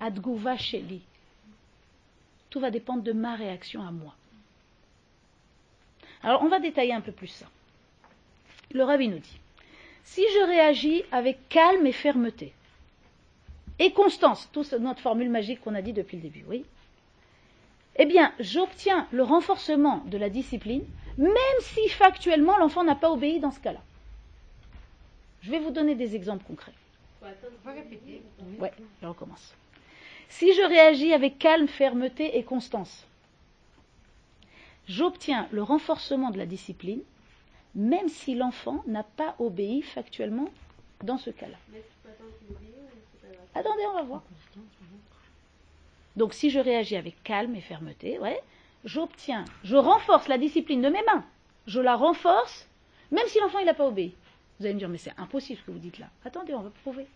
[0.00, 1.00] Adgouva Sheli.
[2.50, 4.14] Tout va dépendre de ma réaction à moi.
[6.22, 7.46] Alors on va détailler un peu plus ça.
[8.72, 9.40] Le rabbi nous dit
[10.04, 12.52] si je réagis avec calme et fermeté,
[13.78, 16.64] et constance, toute notre formule magique qu'on a dit depuis le début, oui,
[17.96, 20.84] eh bien, j'obtiens le renforcement de la discipline,
[21.16, 23.80] même si factuellement l'enfant n'a pas obéi dans ce cas-là.
[25.42, 26.72] Je vais vous donner des exemples concrets.
[28.58, 28.68] Oui,
[29.02, 29.54] je recommence.
[30.28, 33.06] Si je réagis avec calme, fermeté et constance,
[34.88, 37.02] j'obtiens le renforcement de la discipline,
[37.74, 40.48] même si l'enfant n'a pas obéi factuellement
[41.02, 41.56] dans ce cas-là.
[43.54, 44.22] Attendez, on va voir.
[46.16, 48.40] Donc si je réagis avec calme et fermeté, ouais,
[48.84, 51.24] j'obtiens, je renforce la discipline de mes mains.
[51.66, 52.68] Je la renforce,
[53.10, 54.14] même si l'enfant n'a pas obéi.
[54.58, 56.06] Vous allez me dire, mais c'est impossible ce que vous dites là.
[56.24, 57.06] Attendez, on va prouver.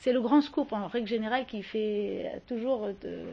[0.00, 3.24] C'est le grand scoop en règle générale qui fait toujours de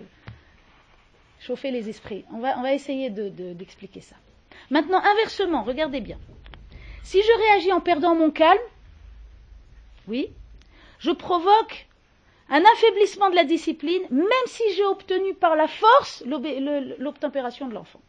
[1.39, 2.25] chauffer les esprits.
[2.31, 4.15] On va, on va essayer d'expliquer ça.
[4.69, 6.19] Maintenant, inversement, regardez bien.
[7.03, 8.59] Si je réagis en perdant mon calme,
[10.07, 10.29] oui,
[10.99, 11.87] je provoque
[12.49, 17.99] un affaiblissement de la discipline, même si j'ai obtenu par la force l'obtempération de l'enfant.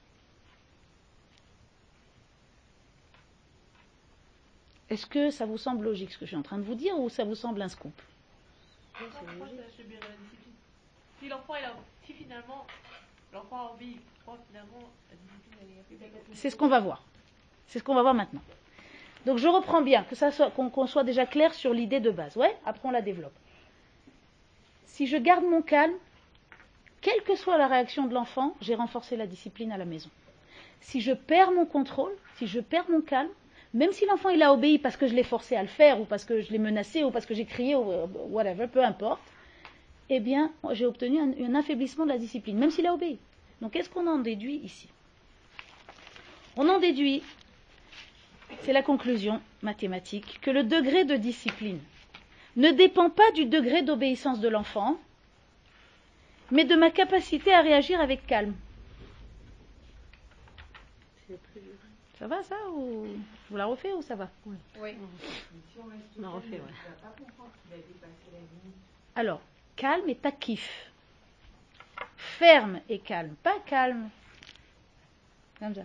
[4.91, 6.99] Est-ce que ça vous semble logique ce que je suis en train de vous dire
[6.99, 7.93] ou ça vous semble un scoop?
[11.21, 11.55] Si l'enfant
[12.07, 12.67] si finalement
[13.33, 13.97] l'enfant a envie,
[14.49, 14.89] finalement
[16.33, 17.03] C'est ce qu'on va voir.
[17.67, 18.41] C'est ce qu'on va voir maintenant.
[19.27, 22.37] Donc je reprends bien, que ça soit, qu'on soit déjà clair sur l'idée de base.
[22.37, 23.35] Ouais, après on la développe
[24.89, 25.95] si je garde mon calme,
[27.01, 30.11] quelle que soit la réaction de l'enfant, j'ai renforcé la discipline à la maison.
[30.81, 33.31] Si je perds mon contrôle, si je perds mon calme,
[33.75, 36.25] même si l'enfant a obéi parce que je l'ai forcé à le faire, ou parce
[36.25, 39.21] que je l'ai menacé, ou parce que j'ai crié, ou euh, whatever, peu importe,
[40.11, 43.19] eh bien, j'ai obtenu un, un, affaiblissement de la discipline, même s'il a obéi.
[43.61, 44.89] Donc, qu'est-ce qu'on en déduit ici?
[46.57, 47.23] On en déduit,
[48.63, 51.79] c'est la conclusion mathématique, que le degré de discipline
[52.59, 54.99] ne dépend pas du degré d'obéissance de l'enfant,
[56.51, 58.55] mais de ma capacité à réagir avec calme.
[62.19, 63.07] Ça va ça ou
[63.49, 64.29] vous la refait ou ça va?
[64.45, 64.57] Oui.
[65.79, 67.79] On la refait, ouais.
[69.15, 69.41] Alors,
[69.77, 70.91] calme et takif.
[72.17, 74.11] Ferme et calme, pas calme.
[75.61, 75.85] Comme ça.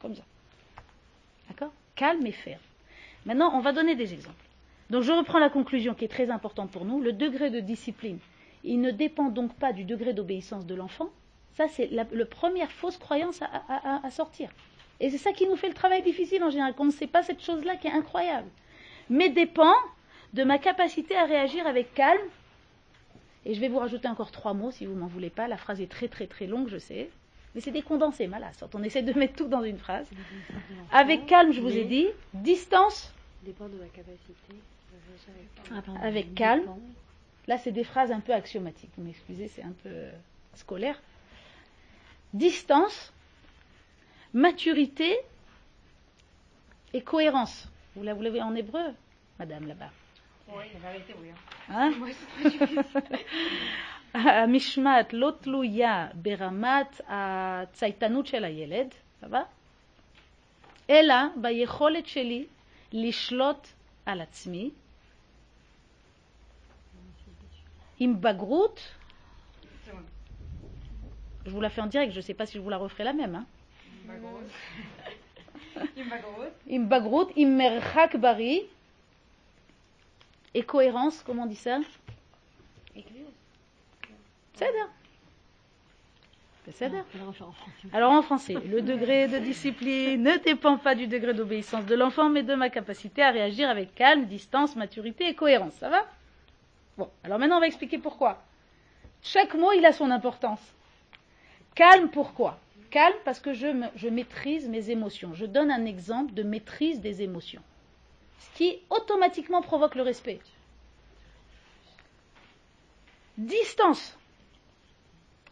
[0.00, 0.22] Comme ça.
[1.48, 1.72] D'accord?
[1.94, 2.62] Calme et ferme.
[3.26, 4.47] Maintenant, on va donner des exemples.
[4.90, 7.00] Donc je reprends la conclusion qui est très importante pour nous.
[7.00, 8.18] Le degré de discipline,
[8.64, 11.10] il ne dépend donc pas du degré d'obéissance de l'enfant.
[11.54, 14.48] Ça, c'est la, première fausse croyance à, sortir.
[15.00, 17.22] Et c'est ça qui nous fait le travail difficile en général, qu'on ne sait pas
[17.22, 18.48] cette chose-là qui est incroyable.
[19.10, 19.74] Mais dépend
[20.34, 22.20] de ma capacité à réagir avec calme.
[23.44, 25.48] Et je vais vous rajouter encore trois mots si vous m'en voulez pas.
[25.48, 27.10] La phrase est très très très longue, je sais.
[27.54, 28.30] Mais c'est des condensés.
[28.74, 30.06] On essaie de mettre tout dans une phrase.
[30.92, 32.06] Avec calme, je vous ai dit.
[32.34, 33.12] Distance.
[33.42, 34.54] Dépend de ma capacité
[36.01, 36.67] avec calme.
[37.47, 38.91] Là, c'est des phrases un peu axiomatiques.
[38.97, 40.11] Vous m'excusez, c'est un peu euh,
[40.55, 41.01] scolaire.
[42.33, 43.13] Distance,
[44.33, 45.17] maturité
[46.93, 47.67] et cohérence.
[47.95, 48.93] Vous l'avez en hébreu,
[49.39, 49.91] madame, là-bas
[50.47, 51.29] Oui, la vérité, oui.
[51.69, 51.93] Hein
[54.13, 58.87] המשמעת לא תלויה ברמת הצייתנות של הילד,
[59.21, 59.41] סבבה?
[60.89, 62.45] אלא ביכולת שלי
[62.91, 63.67] לשלוט
[64.08, 64.72] Alatzmi.
[68.00, 68.74] Imbagrout.
[71.44, 73.04] Je vous la fais en direct, je ne sais pas si je vous la referai
[73.04, 73.34] la même.
[73.34, 73.46] Hein.
[76.70, 77.30] Imbagrout.
[77.36, 78.62] Immerchak bari.
[80.54, 81.78] Et cohérence, comment on dit ça?
[84.54, 84.88] C'est-à-dire
[87.92, 92.28] alors en français, le degré de discipline ne dépend pas du degré d'obéissance de l'enfant,
[92.28, 95.74] mais de ma capacité à réagir avec calme, distance, maturité et cohérence.
[95.74, 96.06] Ça va?
[96.96, 98.42] Bon, alors maintenant on va expliquer pourquoi.
[99.22, 100.60] Chaque mot, il a son importance.
[101.74, 102.58] Calme, pourquoi?
[102.90, 105.34] Calme parce que je, je maîtrise mes émotions.
[105.34, 107.62] Je donne un exemple de maîtrise des émotions.
[108.38, 110.40] Ce qui automatiquement provoque le respect.
[113.36, 114.16] Distance.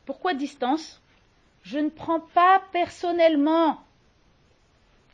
[0.04, 1.00] Pourquoi distance?
[1.66, 3.78] Je ne prends pas personnellement.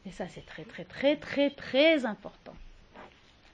[0.05, 2.53] Et ça, c'est très, très, très, très, très important.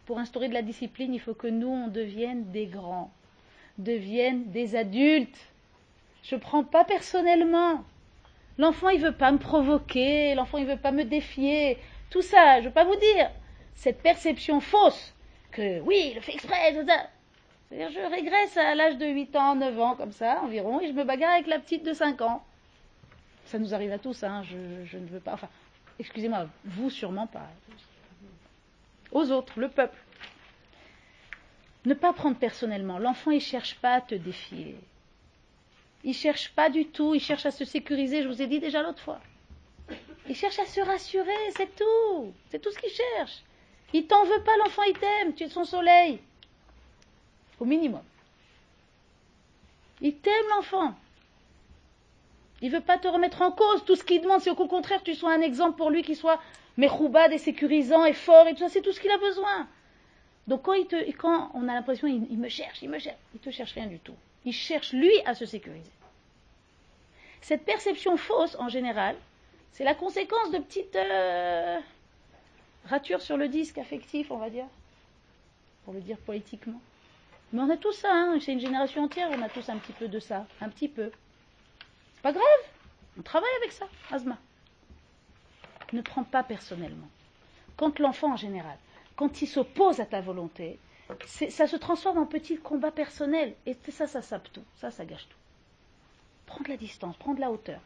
[0.05, 3.12] Pour instaurer de la discipline, il faut que nous, on devienne des grands,
[3.78, 5.38] deviennent des adultes.
[6.24, 7.84] Je ne prends pas personnellement.
[8.59, 11.78] L'enfant, il ne veut pas me provoquer, l'enfant, il ne veut pas me défier.
[12.11, 13.30] Tout ça, je ne veux pas vous dire.
[13.76, 15.14] Cette perception fausse
[15.53, 17.07] que oui, le fait exprès, tout ça.
[17.68, 20.92] C'est-à-dire, je régresse à l'âge de 8 ans, 9 ans, comme ça, environ, et je
[20.94, 22.42] me bagarre avec la petite de 5 ans.
[23.49, 25.32] Ça nous arrive à tous, hein, je, ne veux pas.
[25.32, 25.49] Enfin,
[25.99, 27.49] excusez-moi, vous sûrement pas.
[29.11, 29.96] Aux autres, le peuple.
[31.86, 32.99] Ne pas prendre personnellement.
[32.99, 34.76] L'enfant, il ne cherche pas à te défier.
[36.05, 38.61] Il ne cherche pas du tout, il cherche à se sécuriser, je vous ai dit
[38.61, 39.20] déjà l'autre fois.
[40.28, 42.34] Il cherche à se rassurer, c'est tout.
[42.51, 43.42] C'est tout ce qu'il cherche.
[43.94, 46.20] Il t'en veut pas, l'enfant, il t'aime, tu es son soleil
[47.59, 48.03] au minimum.
[50.03, 50.94] Il t'aime l'enfant.
[52.61, 53.84] Il ne veut pas te remettre en cause.
[53.84, 56.40] Tout ce qu'il demande, c'est au contraire tu sois un exemple pour lui qui soit
[56.76, 58.68] méchoubad et sécurisant et fort et tout ça.
[58.68, 59.68] C'est tout ce qu'il a besoin.
[60.48, 62.98] Donc quand, on a l'impression il, me cherche, il me
[63.38, 64.14] te cherche rien du tout.
[64.44, 65.90] Il cherche lui à se sécuriser.
[67.42, 69.14] Cette perception fausse, en général,
[69.72, 71.78] c'est la conséquence de petites euh,
[72.86, 74.66] ratures sur le disque affectif, on va dire,
[75.84, 76.80] pour le dire politiquement.
[77.52, 78.38] Mais on a tous ça, hein.
[78.40, 81.11] c'est une génération entière, on a tous un petit peu de ça, un petit peu.
[82.23, 82.43] Pas grave,
[83.19, 84.39] on travaille avec ça, Asma.
[85.93, 87.09] Ne prends pas personnellement.
[87.77, 88.77] Quand l'enfant en général,
[89.16, 90.79] quand il s'oppose à ta volonté,
[91.27, 93.55] ça se transforme en petit combat personnel.
[93.66, 94.64] Et ça, ça sape tout.
[94.77, 95.39] Ça, ça gâche tout.
[96.47, 97.81] Prends de la distance, prends de la hauteur.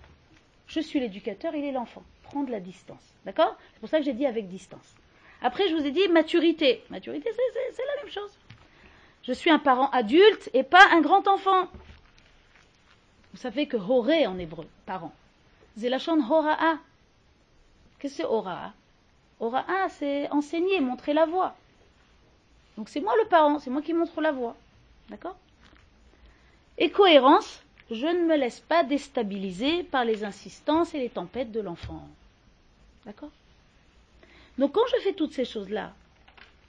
[0.67, 2.03] Je suis l'éducateur, il est l'enfant.
[2.23, 3.15] Prends de la distance.
[3.25, 3.57] D'accord?
[3.75, 4.95] C'est pour ça que j'ai dit avec distance.
[5.43, 6.83] Après, je vous ai dit maturité.
[6.91, 7.31] Maturité,
[7.73, 8.39] c'est la même chose.
[9.23, 11.69] Je suis un parent adulte et pas un grand enfant.
[13.33, 15.13] Vous savez que horé en hébreu, parent,
[15.77, 16.79] c'est la chaîne hora'a.
[17.99, 18.73] Qu'est-ce que c'est hora'a?
[19.41, 21.55] Hora'a, c'est enseigner, montrer la voie.
[22.77, 24.57] Donc c'est moi le parent, c'est moi qui montre la voie.
[25.09, 25.37] D'accord?
[26.79, 31.61] Et cohérence, je ne me laisse pas déstabiliser par les insistances et les tempêtes de
[31.61, 32.07] l'enfant.
[33.05, 33.31] D'accord?
[34.59, 35.93] Donc quand je fais toutes ces choses-là,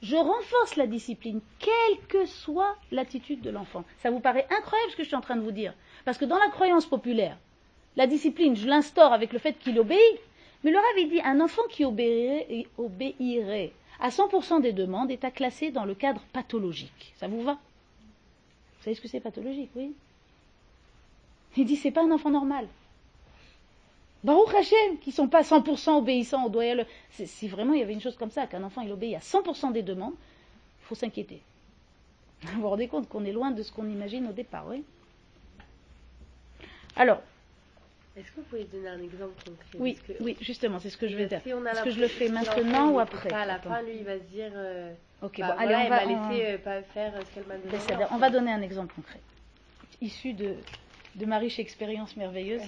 [0.02, 3.86] je renforce la discipline, quelle que soit l'attitude de l'enfant.
[4.00, 5.74] Ça vous paraît incroyable ce que je suis en train de vous dire?
[6.06, 7.38] Parce que dans la croyance populaire,
[7.96, 10.20] la discipline, je l'instaure avec le fait qu'il obéit.
[10.64, 15.32] Mais le avait dit, un enfant qui obéirait, obéirait à 100% des demandes est à
[15.32, 17.14] classer dans le cadre pathologique.
[17.18, 17.54] Ça vous va?
[17.54, 19.94] Vous savez ce que c'est pathologique, oui
[21.58, 22.68] Il dit, c'est pas un enfant normal.
[24.24, 26.86] Baruch Hashem, qui ne sont pas 100% obéissants au doigt le...
[27.12, 29.74] Si vraiment il y avait une chose comme ça, qu'un enfant il obéit à 100%
[29.74, 30.16] des demandes,
[30.82, 31.42] il faut s'inquiéter.
[32.42, 34.84] Vous vous rendez compte qu'on est loin de ce qu'on imagine au départ, oui
[36.96, 37.22] Alors.
[38.16, 39.80] Est-ce que vous pouvez donner un exemple concret?
[39.80, 41.42] Oui, oui, justement, c'est ce que je vais dire.
[41.46, 43.34] Est-ce que je le fais maintenant ou après?
[43.34, 44.52] À la fin, lui, il va se dire.
[44.54, 46.06] Euh, ok, bah, bon, allez, on va.
[46.06, 48.06] laisser euh, pas faire ce qu'elle m'a donné.
[48.12, 49.20] On va donner un exemple concret,
[50.00, 50.56] issu de,
[51.16, 52.62] de ma riche expérience merveilleuse.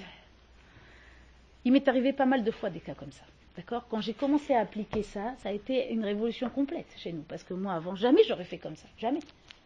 [1.64, 3.24] Il m'est arrivé pas mal de fois des cas comme ça.
[3.56, 3.88] D'accord?
[3.88, 7.22] Quand j'ai commencé à appliquer ça, ça a été une révolution complète chez nous.
[7.22, 8.88] Parce que moi, avant, jamais j'aurais fait comme ça.
[8.98, 9.22] Jamais.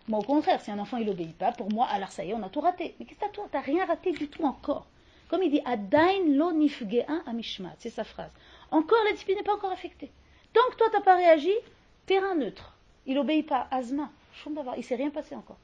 [0.10, 2.34] Moi, au contraire, si un enfant, il n'obéit pas, pour moi, alors ça y est,
[2.34, 2.96] on a tout raté.
[3.00, 4.88] Mais qu'est-ce que toi T'as rien raté du tout encore.
[5.28, 7.76] Comme il dit, Adain lo nifge'an amishmat.
[7.78, 8.32] C'est sa phrase.
[8.72, 10.10] Encore, la discipline n'est pas encore affectée.
[10.52, 11.54] Tant que toi, t'as pas réagi,
[12.08, 12.76] terrain neutre.
[13.06, 13.70] Il obéit pas.
[14.34, 14.76] Choum d'avoir.
[14.78, 15.60] Il s'est rien passé encore.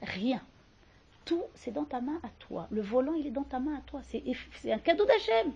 [0.00, 0.40] Rien.
[1.24, 2.68] Tout, c'est dans ta main à toi.
[2.70, 4.00] Le volant, il est dans ta main à toi.
[4.04, 4.22] C'est
[4.60, 5.52] c'est un cadeau d'Hachem.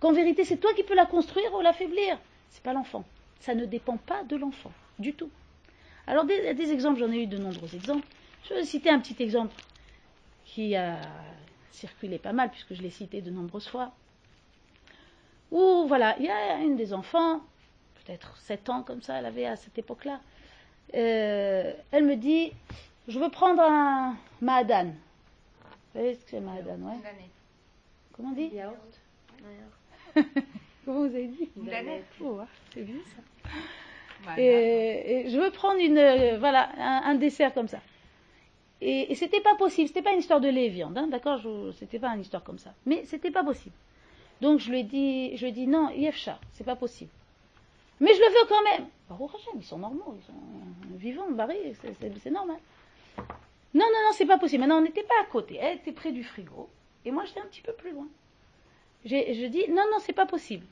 [0.00, 2.18] Qu'en vérité, c'est toi qui peux la construire ou l'affaiblir.
[2.50, 3.04] C'est pas l'enfant.
[3.40, 5.30] Ça ne dépend pas de l'enfant, du tout.
[6.08, 8.06] Alors, des, des exemples, j'en ai eu de nombreux exemples.
[8.48, 9.54] Je vais citer un petit exemple
[10.46, 10.98] qui a
[11.70, 13.92] circulé pas mal, puisque je l'ai cité de nombreuses fois.
[15.50, 17.40] Où, voilà, il y a une des enfants,
[18.04, 20.20] peut-être 7 ans comme ça, elle avait à cette époque-là.
[20.94, 22.52] Euh, elle me dit
[23.06, 24.86] Je veux prendre un Mahadan.
[24.86, 26.98] Vous savez ce que c'est Mahadan, ouais
[28.12, 28.48] Comment on dit?
[28.54, 29.00] Yaourt.
[30.84, 31.50] Comment vous avez dit?
[31.56, 31.70] Une.
[32.22, 32.40] Oh,
[32.72, 33.50] C'est bien ça.
[34.36, 37.78] Et, je veux prendre une, euh, voilà, un, dessert comme ça.
[38.80, 41.40] Et, et c'était pas possible, c'était pas une histoire de lait et viande, hein, d'accord
[41.78, 42.72] C'était pas une histoire comme ça.
[42.86, 43.74] Mais c'était pas possible.
[44.40, 47.10] Donc je lui ai dit, je lui ai dit non, Yefcha, c'est pas possible.
[48.00, 48.88] Mais je le veux quand même.
[49.08, 52.58] Baruch ils sont normaux, ils sont vivants, barrés, c'est- normal.
[53.74, 54.60] Non, non, non, c'est pas possible.
[54.60, 55.58] Maintenant, on n'était pas à côté.
[55.60, 56.68] Elle était près du frigo.
[57.04, 58.06] Et moi, j'étais un petit peu plus loin.
[59.04, 60.66] Je dis, non, non, c'est pas possible.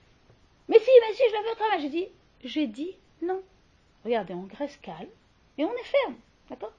[0.68, 1.80] Mais si, mais si, je le veux quand même.
[1.80, 2.08] J'ai dit,
[2.44, 3.40] j'ai dit non.
[4.04, 5.08] Regardez, on reste calme
[5.58, 6.14] et on est ferme.
[6.48, 6.72] D'accord?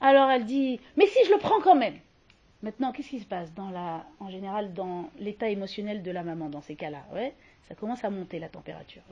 [0.00, 1.98] Alors elle dit, mais si, je le prends quand même.
[2.62, 3.50] Maintenant, qu'est-ce qui se passe
[4.20, 7.34] en général dans l'état émotionnel de la maman dans ces cas-là ouais?
[7.68, 9.02] Ça commence à monter la température.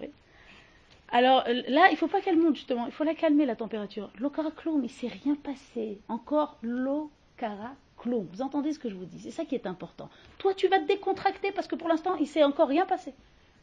[1.11, 3.57] Alors euh, là, il ne faut pas qu'elle monte justement, il faut la calmer la
[3.57, 4.11] température.
[4.19, 5.99] L'okara cloum, il ne s'est rien passé.
[6.09, 8.27] Encore l'okara cloum.
[8.33, 9.21] Vous entendez ce que je vous dis?
[9.21, 10.11] C'est ça qui est important.
[10.39, 13.15] Toi, tu vas te décontracter parce que pour l'instant, il ne s'est encore rien passé.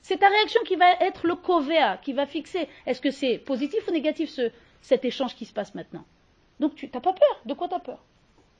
[0.08, 3.88] C'est ta réaction qui va être le covea, qui va fixer est-ce que c'est positif
[3.88, 4.51] ou négatif ce,
[4.84, 6.06] cet échange qui se passe maintenant?
[6.60, 7.41] Donc tu n'as pas peur?
[7.45, 7.97] De quoi tu as peur?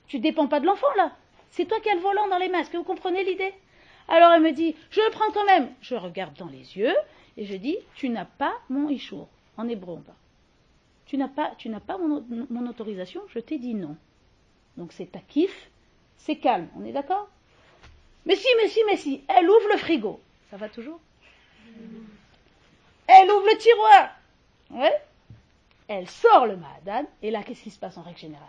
[0.08, 1.12] Tu dépends pas de l'enfant là.
[1.52, 2.62] C'est toi qui as le volant dans les mains.
[2.62, 3.54] Est-ce que vous comprenez l'idée?
[4.08, 5.72] Alors elle me dit je le prends quand même.
[5.82, 6.96] Je regarde dans les yeux
[7.38, 9.28] et je dis tu n'as pas mon ishour.
[9.56, 10.04] En hébreu on.
[11.06, 13.96] Tu n'as pas, tu n'as pas mon, mon autorisation, je t'ai dit non.
[14.78, 15.70] Donc c'est ta kiff,
[16.18, 17.30] c'est calme, on est d'accord?
[18.26, 20.20] Mais si, mais si, mais si, elle ouvre le frigo.
[20.50, 21.00] Ça va toujours?
[23.08, 24.10] Elle ouvre le tiroir.
[24.72, 24.94] Ouais.
[25.88, 28.48] Elle sort le Mahadan, et là, qu'est-ce qui se passe en règle générale?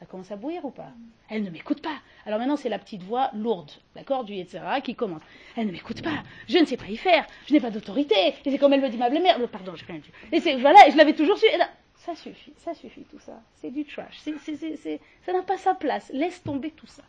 [0.00, 0.88] Ça commence à bouillir ou pas?
[1.30, 1.96] Elle ne m'écoute pas.
[2.26, 5.22] Alors maintenant, c'est la petite voix lourde, d'accord, du etc., qui commence.
[5.56, 6.24] Elle ne m'écoute pas.
[6.48, 7.24] Je ne sais pas y faire.
[7.46, 8.34] Je n'ai pas d'autorité.
[8.44, 9.08] Et c'est comme elle me dit ma.
[9.40, 10.10] Oh, Pardon, j'ai rien dit.
[10.32, 11.46] Et c'est, voilà, et je l'avais toujours su.
[11.46, 13.40] Et là, ça suffit, ça suffit tout ça.
[13.54, 14.18] C'est du trash.
[14.18, 16.10] C'est, c'est, c'est- ça n'a pas sa place.
[16.12, 17.04] Laisse tomber tout ça.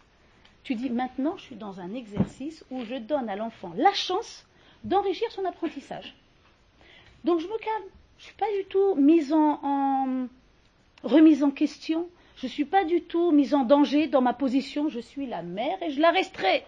[0.63, 4.45] Tu dis maintenant, je suis dans un exercice où je donne à l'enfant la chance
[4.86, 6.15] d'enrichir son apprentissage.
[7.25, 7.89] Donc je me calme.
[8.17, 10.27] Je ne suis pas du tout mise en,
[11.03, 12.07] remise en question.
[12.38, 14.88] Je ne suis pas du tout mise en danger dans ma position.
[14.88, 16.63] Je suis la mère et je la resterai.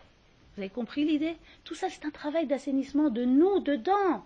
[0.56, 1.36] Vous avez compris l'idée?
[1.64, 4.24] Tout ça, c'est un travail d'assainissement de nous, dedans.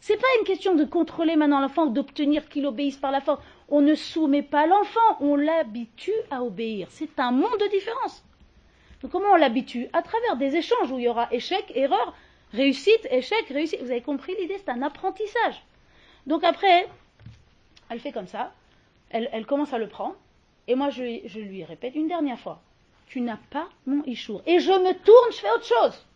[0.00, 3.42] C'est pas une question de contrôler maintenant l'enfant ou d'obtenir qu'il obéisse par la force.
[3.68, 6.88] On ne soumet pas l'enfant, on l'habitue à obéir.
[6.90, 8.24] C'est un monde de différence.
[9.00, 9.88] Donc comment on l'habitue?
[9.92, 12.14] À travers des échanges où il y aura échec, erreur,
[12.52, 13.80] réussite, échec, réussite.
[13.80, 15.62] Vous avez compris l'idée C'est un apprentissage.
[16.26, 16.88] Donc après,
[17.88, 18.52] elle fait comme ça,
[19.10, 20.16] elle, commence à le prendre,
[20.66, 22.62] et moi je, je lui répète une dernière fois,
[23.06, 24.42] tu n'as pas mon ishour.
[24.46, 26.06] Et je me tourne, je fais autre chose.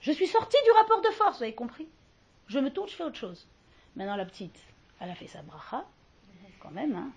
[0.00, 1.88] Je suis sortie du rapport de force, vous avez compris
[2.46, 3.46] Je me tourne, je fais autre chose.
[3.96, 4.58] Maintenant la petite,
[5.00, 5.84] elle a fait sa bracha,
[6.60, 7.10] quand même, hein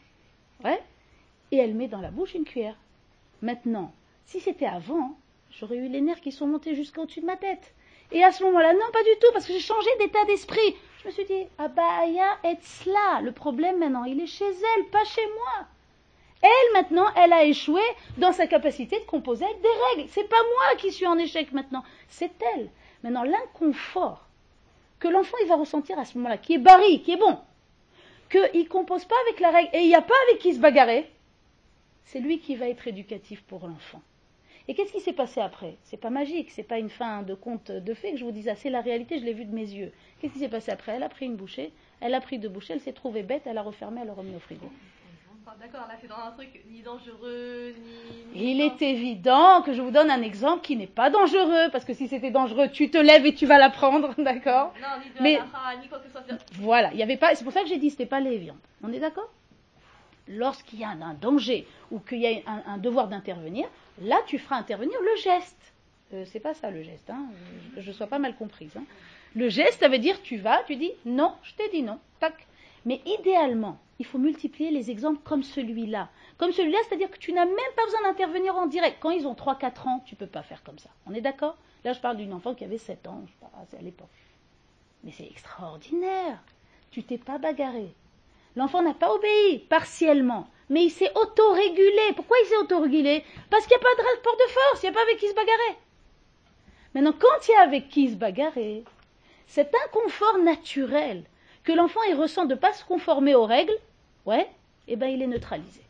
[0.64, 0.82] Ouais.
[1.52, 2.76] Et elle met dans la bouche une cuillère.
[3.42, 3.94] Maintenant,
[4.26, 5.18] si c'était avant,
[5.52, 7.74] j'aurais eu les nerfs qui sont montés jusqu'au-dessus de ma tête.
[8.12, 10.76] Et à ce moment-là, non, pas du tout, parce que j'ai changé d'état d'esprit.
[11.02, 13.22] Je me suis dit, Abaya et cela.
[13.22, 15.68] Le problème maintenant, il est chez elle, pas chez moi.
[16.42, 17.82] Elle, maintenant, elle a échoué
[18.18, 20.10] dans sa capacité de composer avec des règles.
[20.10, 22.70] C'est pas moi qui suis en échec maintenant, c'est elle.
[23.04, 24.26] Maintenant, l'inconfort
[25.00, 27.38] que l'enfant il va ressentir à ce moment-là, qui est barri, qui est bon,
[28.30, 30.60] qu'il ne compose pas avec la règle et il n'y a pas avec qui se
[30.60, 31.10] bagarrer,
[32.04, 34.02] c'est lui qui va être éducatif pour l'enfant.
[34.68, 35.76] Et qu'est-ce qui s'est passé après?
[35.84, 38.44] C'est pas magique, c'est pas une fin de conte de fées que je vous dis
[38.44, 39.92] ça, c'est la réalité, je l'ai vu de mes yeux.
[40.22, 40.94] Qu'est-ce qui s'est passé après?
[40.94, 43.58] Elle a pris une bouchée, elle a pris deux bouchées, elle s'est trouvée bête, elle
[43.58, 44.70] a refermé, elle a remis au frigo.
[45.44, 47.74] Enfin, D'accord, là c'est dans un truc ni dangereux,
[48.36, 48.40] ni.
[48.40, 51.86] ni Il est évident que je vous donne un exemple qui n'est pas dangereux, parce
[51.86, 54.72] que si c'était dangereux, tu te lèves et tu vas la prendre, d'accord?
[54.80, 56.22] Non, ni de Mais- la ni quoi que ce soit.
[56.60, 57.34] Voilà, il y avait pas.
[57.34, 58.60] C'est pour ça que j'ai dit c'était pas les viandes.
[58.84, 59.30] On est d'accord?
[60.28, 63.68] Lorsqu'il y a un, un danger ou qu'il y a un, un devoir d'intervenir,
[64.02, 65.74] là tu feras intervenir le geste.
[66.14, 67.28] Euh, c'est pas ça le geste, hein.
[67.78, 68.76] je ne sois pas mal comprise.
[68.78, 68.84] hein.
[69.36, 72.34] Le geste, ça veut dire tu vas, tu dis non, je t'ai dit non, tac.
[72.86, 76.10] Mais idéalement, il faut multiplier les exemples comme celui-là.
[76.38, 78.98] Comme celui-là, c'est-à-dire que tu n'as même pas besoin d'intervenir en direct.
[79.02, 80.90] Quand ils ont 3-4 ans, tu peux pas faire comme ça.
[81.06, 81.58] On est d'accord?
[81.84, 84.08] Là, je parle d'une enfant qui avait 7 ans, je sais pas, à l'époque.
[85.04, 86.42] Mais c'est extraordinaire.
[86.92, 87.94] Tu t'es pas bagarré.
[88.56, 92.14] L'enfant n'a pas obéi, partiellement, mais il s'est autorégulé.
[92.16, 93.24] Pourquoi il s'est autorégulé?
[93.50, 95.28] Parce qu'il n'y a pas de rapport de force, il n'y a pas avec qui
[95.28, 95.78] se bagarrer.
[96.94, 98.84] Maintenant, quand il y a avec qui se bagarrer,
[99.48, 101.24] cet inconfort naturel
[101.64, 103.78] que l'enfant ressent de ne pas se conformer aux règles,
[104.26, 104.48] ouais,
[104.88, 105.82] eh ben il est neutralisé.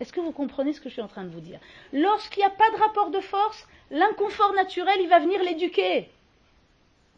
[0.00, 1.60] Est-ce que vous comprenez ce que je suis en train de vous dire?
[1.92, 6.08] Lorsqu'il n'y a pas de rapport de force, l'inconfort naturel, il va venir l'éduquer.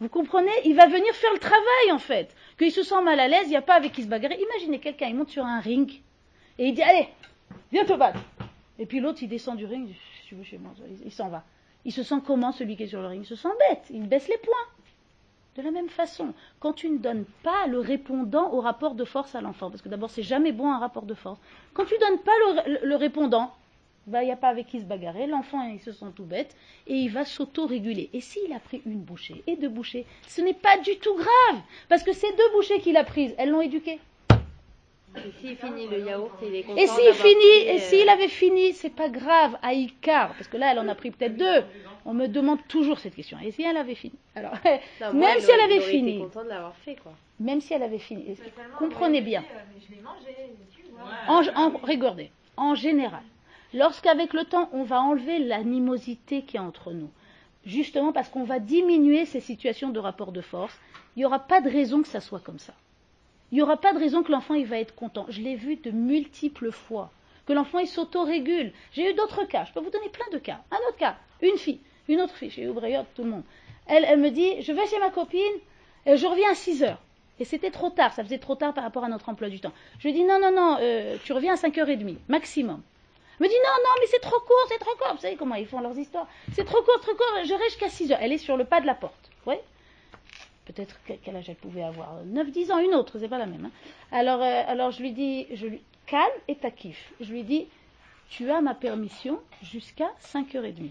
[0.01, 0.51] Vous comprenez?
[0.65, 2.35] Il va venir faire le travail en fait.
[2.59, 4.41] Qu'il se sent mal à l'aise, il n'y a pas avec qui se bagarrer.
[4.41, 6.03] Imaginez quelqu'un, il monte sur un ring
[6.59, 7.09] et il dit Allez,
[7.71, 8.21] viens te battre.
[8.79, 9.89] Et puis l'autre, il descend du ring,
[10.27, 10.59] tu veux chez
[11.05, 11.45] il s'en va.
[11.85, 13.23] Il se sent comment celui qui est sur le ring?
[13.23, 14.55] Il se sent bête, il baisse les poings.
[15.57, 19.35] De la même façon, quand tu ne donnes pas le répondant au rapport de force
[19.35, 21.39] à l'enfant, parce que d'abord c'est jamais bon un rapport de force,
[21.75, 22.33] quand tu ne donnes pas
[22.67, 23.53] le, le répondant,
[24.07, 26.57] bah, il n'y a pas avec qui se bagarrer, l'enfant il se sent tout bête
[26.87, 28.11] et il va s'auto-réguler.
[28.13, 31.63] Et s'il a pris une bouchée et deux bouchées, ce n'est pas du tout grave,
[31.89, 34.01] parce que ces deux bouchées qu'il a prises, elles l'ont éduqué.
[35.17, 36.81] Et s'il finit le yaourt, il est content.
[36.81, 40.73] Et s'il finit, et s'il avait fini, c'est pas grave, à Icar, parce que là
[40.73, 41.65] elle en a pris peut-être deux.
[42.05, 43.39] On me demande toujours cette question.
[43.45, 44.15] Et si elle avait fini?
[44.35, 44.71] Alors, Non,
[45.13, 47.13] même moi, si elle avait fini, content de l'avoir fait, quoi.
[47.39, 48.25] même si elle avait fini,
[48.79, 49.45] comprenez bien.
[51.29, 53.23] En, en- regardez, en général,
[53.75, 57.11] lorsqu'avec le temps, on va enlever l'animosité qui est entre nous,
[57.65, 60.77] justement parce qu'on va diminuer ces situations de rapport de force,
[61.17, 62.73] il n'y aura pas de raison que ça soit comme ça.
[63.53, 65.27] Il n'y aura pas de raison que l'enfant il va être content.
[65.29, 67.11] Je l'ai vu de multiples fois,
[67.47, 68.73] que l'enfant il s'autorégule.
[68.93, 70.61] J'ai eu d'autres cas, je peux vous donner plein de cas.
[70.71, 71.79] Un autre cas, une fille,
[72.09, 73.43] une autre fille, j'ai eu Briot, tout le monde.
[73.87, 75.41] Elle, me dit, je vais chez ma copine,
[76.07, 77.03] et je reviens à 6 heures.
[77.41, 79.73] Et c'était trop tard, ça faisait trop tard par rapport à notre emploi du temps.
[79.99, 82.81] Je lui dis non, non, non, euh, tu reviens à 5h30, maximum.
[83.39, 85.15] Elle me dit non, non, mais c'est trop court, c'est trop court.
[85.15, 86.29] Vous savez comment ils font leurs histoires.
[86.55, 88.17] C'est trop court, trop court, je reste jusqu'à 6h.
[88.21, 89.31] Elle est sur le pas de la porte.
[89.47, 89.57] Oui
[90.65, 93.67] Peut-être que- quel âge elle pouvait avoir 9-10 ans, une autre, c'est pas la même.
[93.67, 93.71] hein.
[94.13, 97.13] Alors, euh, alors je lui dis, je lui, calme et kiff.
[97.21, 97.69] Je lui dis,
[98.29, 100.91] tu as ma permission jusqu'à 5h30.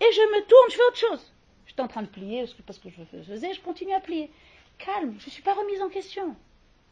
[0.00, 1.32] Et je me tourne, je fais autre chose.
[1.66, 4.30] J'étais en train de plier parce que, parce que je faisais, je continue à plier.
[4.78, 6.34] Calme, je ne suis pas remise en question.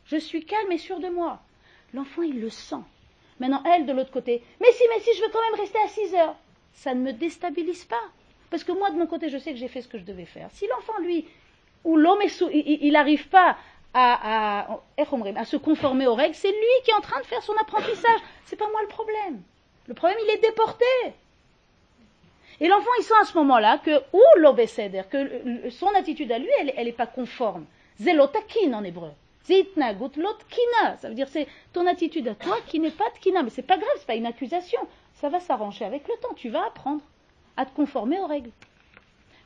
[0.07, 1.41] Je suis calme et sûre de moi.
[1.95, 2.83] L'enfant, il le sent.
[3.41, 5.89] Maintenant, elle, de l'autre côté, mais si, mais si, je veux quand même rester à
[5.89, 6.37] 6 heures.
[6.73, 8.03] Ça ne me déstabilise pas.
[8.51, 10.25] Parce que moi, de mon côté, je sais que j'ai fait ce que je devais
[10.25, 10.49] faire.
[10.53, 11.27] Si l'enfant, lui,
[11.87, 12.21] ou l'homme
[12.53, 13.57] il n'arrive pas
[13.95, 17.55] à, à, se conformer aux règles, c'est lui qui est en train de faire son
[17.55, 18.21] apprentissage.
[18.45, 19.41] C'est pas moi le problème.
[19.87, 20.85] Le problème, il est déporté.
[22.61, 24.21] Et l'enfant, il sent à ce moment-là que, ou
[25.11, 27.65] que son attitude à lui, elle n'est pas conforme.
[27.99, 29.13] Zelotakin en hébreu.
[29.45, 30.97] Zitnagut lotkina.
[30.99, 33.43] Ça veut dire c'est ton attitude à toi qui n'est pas tkina.
[33.43, 34.81] Mais c'est pas grave, c'est pas une accusation.
[35.15, 36.35] Ça va s'arranger avec le temps.
[36.35, 37.03] Tu vas apprendre
[37.57, 38.51] à te conformer aux règles.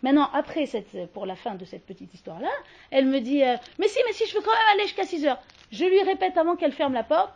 [0.02, 0.64] Maintenant, après,
[1.12, 2.50] pour la fin de cette petite histoire-là,
[2.90, 5.26] elle me dit euh, Mais si, mais si, je veux quand même aller jusqu'à 6
[5.26, 5.40] heures.
[5.70, 7.32] Je lui répète avant qu'elle ferme la porte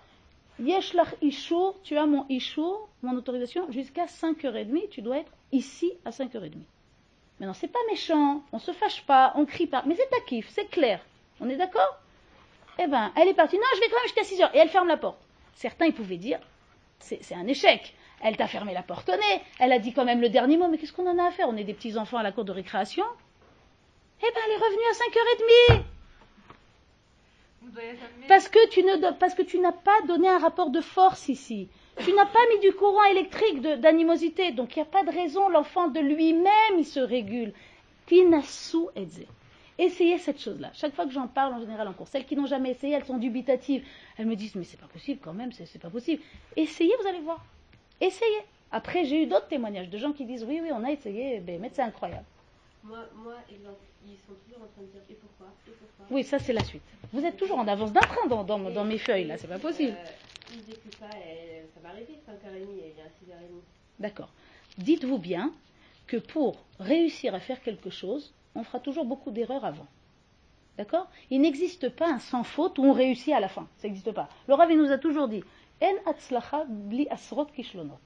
[0.60, 6.10] Yeshlach Ishur, tu as mon Ishur, mon autorisation, jusqu'à 5h30, tu dois être ici à
[6.10, 6.52] 5h30.
[7.40, 10.48] Maintenant, c'est pas méchant, on se fâche pas, on crie pas, mais c'est ta kiff,
[10.50, 11.00] c'est clair.
[11.40, 11.98] On est d'accord?
[12.78, 13.56] Eh ben, elle est partie.
[13.56, 14.54] Non, je vais quand même jusqu'à 6 heures.
[14.54, 15.18] Et elle ferme la porte.
[15.54, 16.38] Certains, ils pouvaient dire
[17.00, 17.94] c'est un échec.
[18.24, 19.42] Elle t'a fermé la porte au nez.
[19.60, 20.66] Elle a dit quand même le dernier mot.
[20.66, 21.46] Mais qu'est-ce qu'on en a à faire?
[21.48, 23.04] On est des petits enfants à la cour de récréation.
[24.20, 25.82] Eh ben, elle est revenue à 5h30.
[27.60, 28.26] Vous devez s'amener.
[28.26, 28.82] Parce que tu
[29.20, 31.68] parce que tu n'as pas donné un rapport de force ici.
[31.98, 34.52] Tu n'as pas mis du courant électrique d'animosité.
[34.52, 35.50] Donc il n'y a pas de raison.
[35.50, 37.52] L'enfant de lui-même, il se régule.
[38.06, 39.26] Tinasu edze.
[39.76, 40.70] Essayez cette chose-là.
[40.72, 43.04] Chaque fois que j'en parle en général en cours, celles qui n'ont jamais essayé, elles
[43.04, 43.84] sont dubitatives.
[44.16, 46.22] Elles me disent mais c'est pas possible quand même, c'est pas possible.
[46.56, 47.44] Essayez, vous allez voir.
[48.04, 48.42] Essayez.
[48.70, 51.60] Après, j'ai eu d'autres témoignages de gens qui disent oui, oui, on a essayé, ben,
[51.60, 52.24] mais c'est incroyable.
[52.82, 56.06] Moi, moi, exemple, ils sont toujours en train de dire et pourquoi, et pourquoi?
[56.10, 56.82] Oui, ça c'est la suite.
[57.12, 59.58] Vous êtes toujours en avance d'un train dans, dans- dans mes feuilles là, c'est pas
[59.58, 59.96] possible.
[59.96, 63.62] Euh, ils écoutent pas, et ça va arriver, 5h30, elle vient à 6h30.
[64.00, 64.28] D'accord.
[64.76, 65.52] Dites-vous bien
[66.06, 69.86] que pour réussir à faire quelque chose, on fera toujours beaucoup d'erreurs avant.
[70.76, 71.06] D'accord?
[71.30, 73.66] Il n'existe pas un sans faute où on réussit à la fin.
[73.78, 74.28] Ça n'existe pas.
[74.48, 75.42] Le Rav il nous a toujours dit
[75.84, 78.00] En atzlacha bli asrot kishlonot.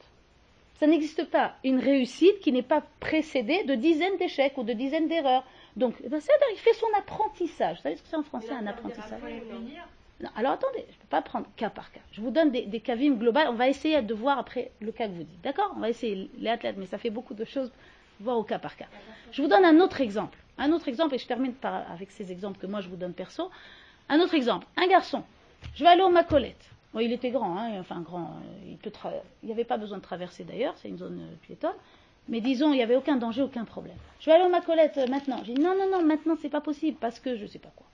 [0.81, 5.09] Ça n'existe pas une réussite qui n'est pas précédée de dizaines d'échecs ou de dizaines
[5.09, 5.45] d'erreurs.
[5.76, 6.20] Donc, ben,
[6.53, 7.76] il fait son apprentissage.
[7.76, 9.20] Vous savez ce que c'est en français un apprentissage?
[10.35, 12.01] Alors attendez, je ne peux pas prendre cas par cas.
[12.11, 13.49] Je vous donne des, des cavim globales.
[13.49, 15.41] On va essayer de voir après le cas que vous dites.
[15.43, 15.72] D'accord?
[15.76, 17.70] On va essayer les athlètes, mais ça fait beaucoup de choses.
[18.20, 18.87] Voir au cas par cas.
[19.31, 20.37] Je vous donne un autre exemple.
[20.59, 23.14] Un autre exemple, et je termine par, avec ces exemples que moi je vous donne
[23.14, 23.49] perso.
[24.09, 24.66] Un autre exemple.
[24.76, 25.22] Un garçon.
[25.76, 26.68] Je vais aller au Macolette.
[26.95, 28.36] Bon, il était grand, hein, enfin grand.
[29.05, 31.74] euh, Il n'y avait pas besoin de traverser d'ailleurs, c'est une zone euh, piétonne.
[32.28, 33.97] Mais disons, il n'y avait aucun danger, aucun problème.
[34.20, 35.43] Je vais aller au Macolette euh, maintenant.
[35.45, 37.86] J'ai dit non, non, non, maintenant c'est pas possible parce que je sais pas quoi.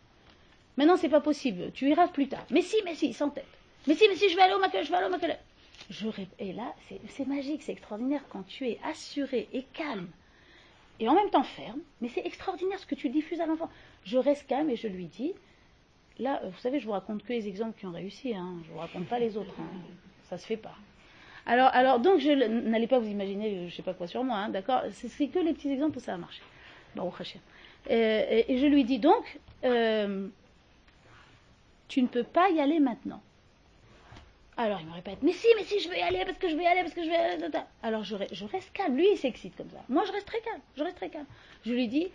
[0.77, 1.71] Maintenant, c'est pas possible.
[1.73, 2.45] Tu iras plus tard.
[2.51, 3.47] Mais si, mais si, sans tête.
[3.87, 5.17] Mais si, mais si, je vais aller au Makele, je vais aller au
[6.11, 6.75] rép- Et là,
[7.11, 10.09] c'est magique, c'est extraordinaire quand tu es assuré et calme
[10.99, 11.79] et en même temps ferme.
[12.01, 13.71] Mais c'est extraordinaire ce que tu diffuses à l'enfant.
[14.05, 15.33] Je reste calme et je lui dis.
[16.19, 18.35] Là, euh, vous savez, je vous raconte que les exemples qui ont réussi.
[18.35, 18.57] Hein.
[18.67, 19.55] Je vous raconte pas les autres.
[19.59, 19.65] hein.
[20.29, 20.75] Ça se fait pas.
[21.47, 24.49] Alors, alors donc, n'allez pas vous imaginer, euh, je sais pas quoi sur moi, hein,
[24.49, 26.41] d'accord C'est que les petits exemples où ça a marché.
[26.97, 27.41] Baruch Hashem.
[27.91, 29.39] Euh, et, et je lui dis donc,
[31.89, 33.21] tu ne peux pas y aller maintenant.
[34.57, 36.55] Alors il me répète, mais si, mais si, je vais y aller parce que je
[36.55, 37.39] vais y aller, parce que je vais.
[37.83, 38.97] Alors je, je reste calme.
[38.97, 39.79] Lui, il s'excite comme ça.
[39.89, 40.61] Moi, je reste très calme.
[40.77, 41.27] Je reste très calme.
[41.67, 42.07] Je lui dis,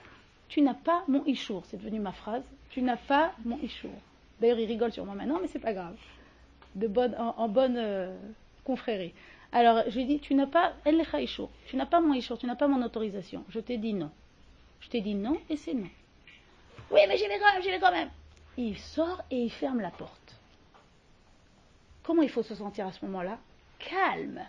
[0.50, 1.64] tu n'as pas mon ishour.
[1.68, 2.44] C'est devenu ma phrase.
[2.72, 3.92] Tu n'as pas mon ishour.
[4.42, 5.96] D'ailleurs, il rigole sur moi maintenant, mais c'est pas grave.
[6.76, 8.16] De bonne, en, bonne euh,
[8.64, 9.14] confrérie.
[9.52, 11.50] Alors je lui dis, tu n'as pas el ishour.
[11.66, 12.38] Tu n'as pas mon ishour.
[12.38, 13.44] Tu n'as pas mon autorisation.
[13.50, 14.12] Je t'ai dit non.
[14.82, 15.90] Je t'ai dit non et c'est non.
[16.92, 18.10] Oui, mais j'y vais quand même, j'y vais quand même.
[18.58, 20.40] Il sort et il ferme la porte.
[22.04, 23.38] Comment il faut se sentir à ce moment-là?
[23.78, 24.42] Calme.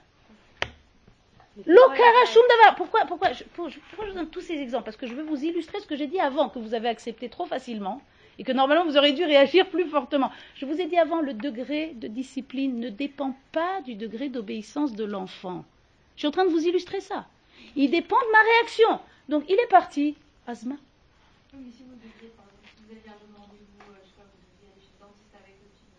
[2.76, 4.84] Pourquoi, pourquoi, je, pour- je- pourquoi je vous donne tous ces exemples?
[4.84, 7.28] Parce que je veux vous illustrer ce que j'ai dit avant, que vous avez accepté
[7.28, 8.00] trop facilement
[8.38, 10.30] et que normalement vous aurez dû réagir plus fortement.
[10.54, 14.92] Je vous ai dit avant, le degré de discipline ne dépend pas du degré d'obéissance
[14.94, 15.64] de l'enfant.
[16.16, 17.26] Je suis en train de vous illustrer ça.
[17.76, 19.00] Il dépend de ma réaction.
[19.28, 20.16] Donc il est parti.
[20.46, 20.76] Asma?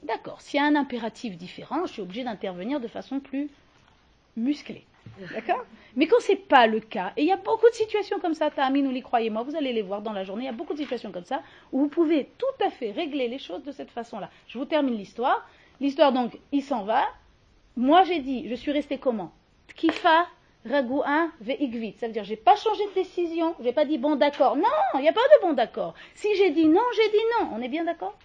[0.04, 0.41] D'accord.
[0.41, 3.49] S'il y a un impératif différent, je suis obligée d'intervenir de façon plus
[4.36, 4.84] musclée.
[5.34, 8.34] D'accord Mais quand c'est pas le cas, et il y a beaucoup de situations comme
[8.34, 10.54] ça, Tamine ou les croyez-moi, vous allez les voir dans la journée, il y a
[10.54, 11.41] beaucoup de situations comme ça,
[11.72, 14.30] où vous pouvez tout à fait régler les choses de cette façon-là.
[14.47, 15.47] Je vous termine l'histoire.
[15.80, 17.06] L'histoire, donc, il s'en va.
[17.76, 19.32] Moi, j'ai dit, je suis restée comment
[19.70, 20.28] Tkifa,
[20.66, 21.95] Ragoua, Ve'igvit.
[21.99, 24.56] Ça veut dire, j'ai pas changé de décision, j'ai pas dit bon d'accord.
[24.56, 24.64] Non,
[24.95, 25.95] il n'y a pas de bon d'accord.
[26.14, 27.49] Si j'ai dit non, j'ai dit non.
[27.54, 28.18] On est bien d'accord?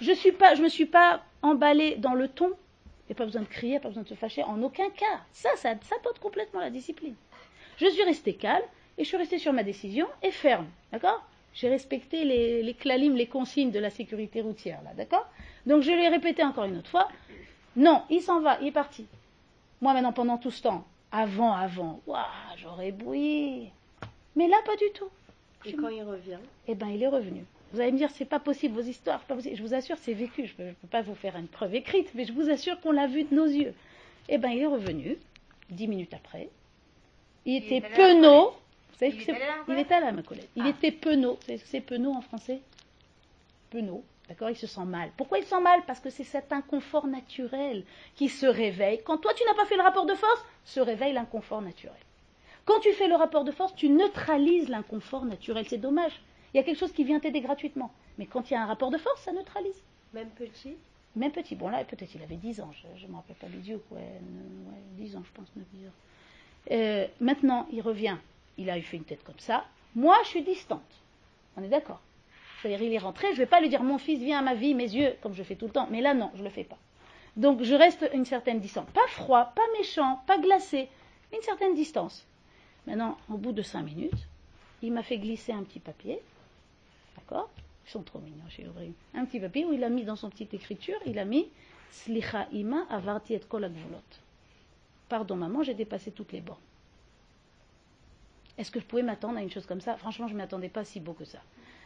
[0.00, 2.52] Je suis pas, je me suis pas emballée dans le ton.
[3.08, 4.42] Il n'y a pas besoin de crier, il n'y a pas besoin de se fâcher,
[4.42, 5.20] en aucun cas.
[5.32, 7.14] Ça, ça sapote complètement la discipline.
[7.78, 8.64] Je suis restée calme
[8.98, 10.66] et je suis restée sur ma décision et ferme.
[10.92, 11.22] D'accord?
[11.54, 14.90] J'ai respecté les, les les consignes de la sécurité routière, là.
[14.94, 15.26] D'accord?
[15.66, 17.08] Donc je l'ai répété encore une autre fois.
[17.76, 19.06] Non, il s'en va, il est parti.
[19.80, 22.24] Moi maintenant, pendant tout ce temps, avant, avant, waouh,
[22.56, 23.70] j'aurais bouilli.
[24.34, 25.08] Mais là, pas du tout.
[25.64, 26.38] Et quand il revient,
[26.68, 27.44] Eh ben, il est revenu.
[27.72, 29.56] Vous allez me dire, c'est pas possible, vos histoires, c'est pas possible.
[29.56, 30.46] Je vous assure, c'est vécu.
[30.46, 32.92] Je peux, je peux pas vous faire une preuve écrite, mais je vous assure qu'on
[32.92, 33.74] l'a vu de nos yeux.
[34.28, 35.18] Eh ben, il est revenu,
[35.70, 36.48] dix minutes après.
[37.44, 38.50] Il, était était la penaud.
[38.50, 40.48] Vous savez Il ce que est à la Il allé à ma collègue.
[40.56, 40.68] Il Ah.
[40.70, 41.34] était penaud.
[41.34, 42.60] Vous savez ce que c'est penaud en français?
[43.70, 44.02] Penaud.
[44.28, 44.50] D'accord?
[44.50, 45.10] Il se sent mal.
[45.16, 45.80] Pourquoi il se sent mal?
[45.86, 47.84] Parce que c'est cet inconfort naturel
[48.16, 49.00] qui se réveille.
[49.04, 51.96] Quand toi, tu n'as pas fait le rapport de force, se réveille l'inconfort naturel.
[52.64, 55.66] Quand tu fais le rapport de force, tu neutralises l'inconfort naturel.
[55.68, 56.20] C'est dommage.
[56.56, 57.92] Il y a quelque chose qui vient t'aider gratuitement.
[58.16, 59.84] Mais quand il y a un rapport de force, ça neutralise.
[60.14, 60.74] même petit,
[61.14, 61.54] Même petit.
[61.54, 62.70] Bon, là, peut-être il avait 10 ans.
[62.96, 63.82] Je ne me rappelle pas l'idiot.
[63.90, 65.90] Ouais, euh, ouais, 10 ans, je pense, 9, 10 ans.
[66.70, 68.16] Euh, maintenant, il revient.
[68.56, 69.66] Il a fait une tête comme ça.
[69.94, 70.80] Moi, je suis distante.
[71.58, 72.00] On est d'accord?
[72.62, 73.26] C'est-à-dire, il est rentré.
[73.26, 75.34] Je ne vais pas lui dire, mon fils, viens à ma vie, mes yeux, comme
[75.34, 75.88] je fais tout le temps.
[75.90, 76.78] Mais là, non, je ne le fais pas.
[77.36, 78.88] Donc, je reste une certaine distance.
[78.94, 80.88] Pas froid, pas méchant, pas glacé.
[81.34, 82.26] Une certaine distance.
[82.86, 84.26] Maintenant, au bout de 5 minutes,
[84.80, 86.22] il m'a fait glisser un petit papier.
[87.16, 87.50] D'accord
[87.86, 88.92] Ils sont trop mignons chez Aubry.
[89.14, 91.48] Un petit papier où il a mis dans son petite écriture, il a mis
[91.90, 93.70] Slicha ima avarti et kol.
[95.08, 96.58] Pardon maman, j'ai dépassé toutes les bornes.
[98.58, 99.96] Est-ce que je pouvais m'attendre à une chose comme ça?
[99.96, 101.38] Franchement, je ne m'attendais pas si beau que ça.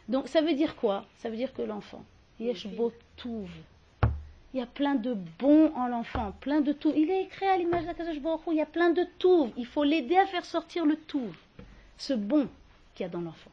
[0.07, 1.05] Donc ça veut dire quoi?
[1.17, 2.03] Ça veut dire que l'enfant,
[2.39, 2.67] yesh
[3.17, 3.49] touv.
[4.53, 6.91] Il y a plein de bons en l'enfant, plein de tout.
[6.95, 9.51] Il est créé à l'image d'Akadosh Baruch il y a plein de tout.
[9.55, 11.33] Il faut l'aider à faire sortir le tout,
[11.97, 12.49] ce bon
[12.93, 13.51] qu'il y a dans l'enfant.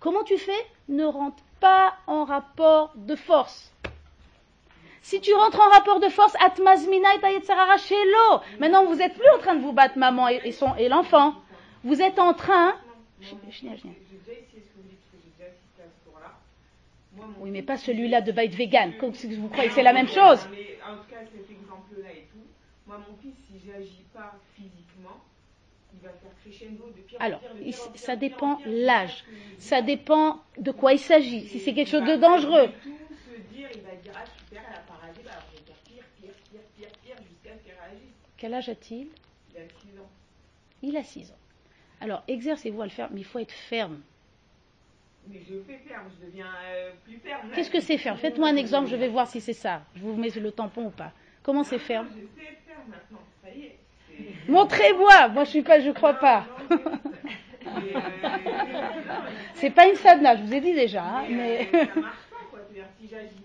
[0.00, 3.70] Comment tu fais Ne rentre pas en rapport de force.
[5.02, 8.40] Si tu rentres en rapport de force, atmazmina et tayetzarara shelo.
[8.58, 11.34] Maintenant, vous n'êtes plus en train de vous battre, maman et, son- et l'enfant.
[11.84, 12.74] Vous êtes en train.
[17.40, 18.92] Oui, mais pas celui-là de bite vegan.
[19.00, 20.38] Vous croyez que c'est la même chose
[20.72, 20.78] il va
[21.08, 22.06] faire crescendo
[24.38, 25.08] de pire
[25.89, 25.89] en
[27.18, 27.40] Alors,
[27.94, 29.24] ça dépend l'âge.
[29.58, 31.46] Ça dépend de quoi il s'agit.
[31.48, 32.70] Si c'est quelque chose de dangereux.
[34.14, 34.24] ah.
[38.36, 39.08] Quel âge a-t-il?
[39.50, 40.10] Il a 6 ans.
[40.82, 41.36] Il a 6 ans.
[42.00, 44.00] Alors, exercez-vous à le faire, mais il faut être ferme.
[45.28, 47.50] Mais je fais ferme, je deviens euh, plus ferme.
[47.54, 48.16] Qu'est-ce que c'est ferme?
[48.16, 49.82] Faites-moi un exemple, je vais voir si c'est ça.
[49.94, 51.12] Je vous mets le tampon ou pas.
[51.42, 52.08] Comment c'est ferme?
[52.08, 53.79] Je sais être ferme maintenant, ça y est.
[54.48, 56.46] Montrez-moi Moi, je suis pas, je crois pas.
[59.54, 61.02] C'est pas une sadna, je vous ai dit déjà.
[61.04, 62.58] hein, Mais, mais euh, ça marche pas, quoi.
[62.66, 63.36] C'est-à-dire, si j'agis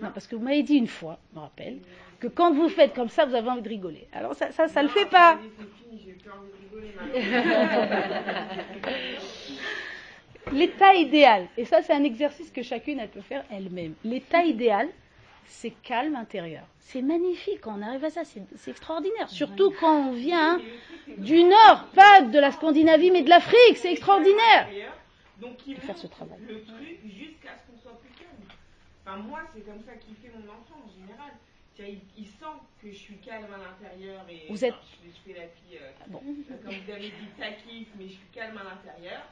[0.00, 1.78] Non, parce que vous m'avez dit une fois, je me rappelle,
[2.20, 4.06] que quand vous faites comme ça, vous avez envie de rigoler.
[4.12, 5.32] Alors ça, ça, ça le Non, fait pas.
[5.32, 7.88] allez, C'est fini, j'ai plus envie de rigoler maintenant.
[10.52, 13.94] L'état idéal, et ça c'est un exercice que chacune elle peut faire elle-même.
[14.02, 14.88] L'état idéal,
[15.48, 16.64] c'est calme intérieur.
[16.80, 19.28] C'est magnifique quand on arrive à ça, c'est extraordinaire.
[19.28, 20.60] Surtout quand on vient
[21.18, 24.68] du nord, pas de la Scandinavie, mais de l'Afrique, c'est extraordinaire.
[25.40, 26.38] Donc il faire ce travail.
[26.48, 28.30] le truc jusqu'à ce qu'on soit plus calme.
[29.06, 31.30] Enfin moi c'est comme ça qu'il fait mon enfant en général.
[31.80, 35.32] Il, il sent que je suis calme à l'intérieur et Vous êtes- enfin, je, je
[35.32, 36.20] fais la fille euh, Bon.
[36.26, 39.22] euh, comme vous avez dit taquif mais je suis calme à l'intérieur.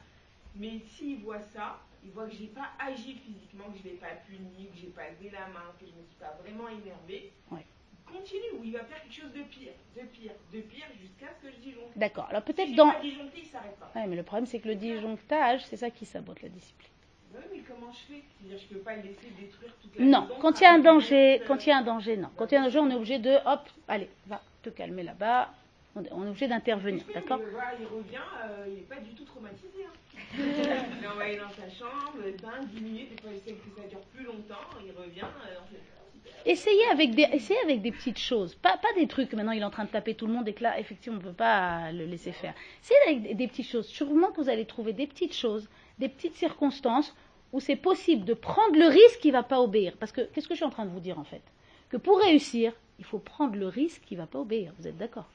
[0.58, 4.14] Mais s'il voit ça, il voit que j'ai pas agi physiquement, que je l'ai pas
[4.26, 7.32] puni, que j'ai pas levé la main, que je me suis pas vraiment énervée.
[7.50, 7.66] Ouais.
[8.06, 11.46] Continue ou il va faire quelque chose de pire, de pire, de pire jusqu'à ce
[11.46, 11.96] que je disjoncte.
[11.96, 12.28] D'accord.
[12.30, 12.92] Alors peut-être dans.
[12.92, 13.90] pas disjoncté, il s'arrête pas.
[13.96, 16.90] Ouais, mais le problème c'est que le disjonctage, c'est ça qui sabote la discipline.
[17.34, 18.22] Oui, mais comment je fais?
[18.38, 21.42] C'est-à-dire, je peux pas laisser détruire toute la Non, quand il y a un danger,
[21.46, 22.28] quand il y a un danger, non.
[22.36, 25.02] Quand il y a un danger, on est obligé de, hop, allez, va te calmer
[25.02, 25.50] là-bas.
[25.96, 27.40] On est obligé d'intervenir, d'accord?
[27.50, 29.86] voilà, il revient, euh, il n'est pas du tout traumatisé.
[29.86, 29.92] Hein.
[30.38, 33.80] il est envoyé dans sa chambre, le bain, 10 minutes, des fois il sait que
[33.80, 36.50] ça dure plus longtemps, il revient, euh, fait.
[36.50, 39.32] Essayez avec des, essayez avec des petites choses, pas, pas des trucs.
[39.32, 41.22] Maintenant, il est en train de taper tout le monde et que là, effectivement, on
[41.22, 42.54] ne peut pas le laisser faire.
[42.82, 43.86] Essayez avec des, des petites choses.
[43.86, 45.68] Sûrement que vous allez trouver des petites choses,
[45.98, 47.14] des petites circonstances
[47.52, 49.94] où c'est possible de prendre le risque qui ne va pas obéir.
[49.98, 51.42] Parce que qu'est-ce que je suis en train de vous dire en fait?
[51.88, 54.72] Que pour réussir, il faut prendre le risque qui ne va pas obéir.
[54.78, 55.26] Vous êtes d'accord?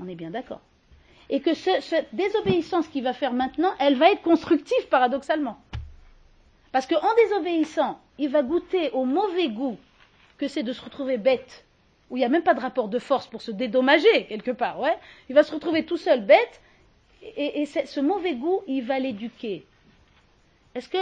[0.00, 0.60] On est bien d'accord.
[1.30, 5.58] Et que ce- cette désobéissance qu'il va faire maintenant, elle va être constructive paradoxalement.
[6.72, 9.78] Parce qu'en désobéissant, il va goûter au mauvais goût
[10.38, 11.64] que c'est de se retrouver bête,
[12.10, 14.80] où il n'y a même pas de rapport de force pour se dédommager quelque part.
[14.80, 14.96] Ouais.
[15.28, 16.60] Il va se retrouver tout seul bête,
[17.36, 19.64] et, ce mauvais goût, il va l'éduquer.
[20.74, 20.98] Est-ce que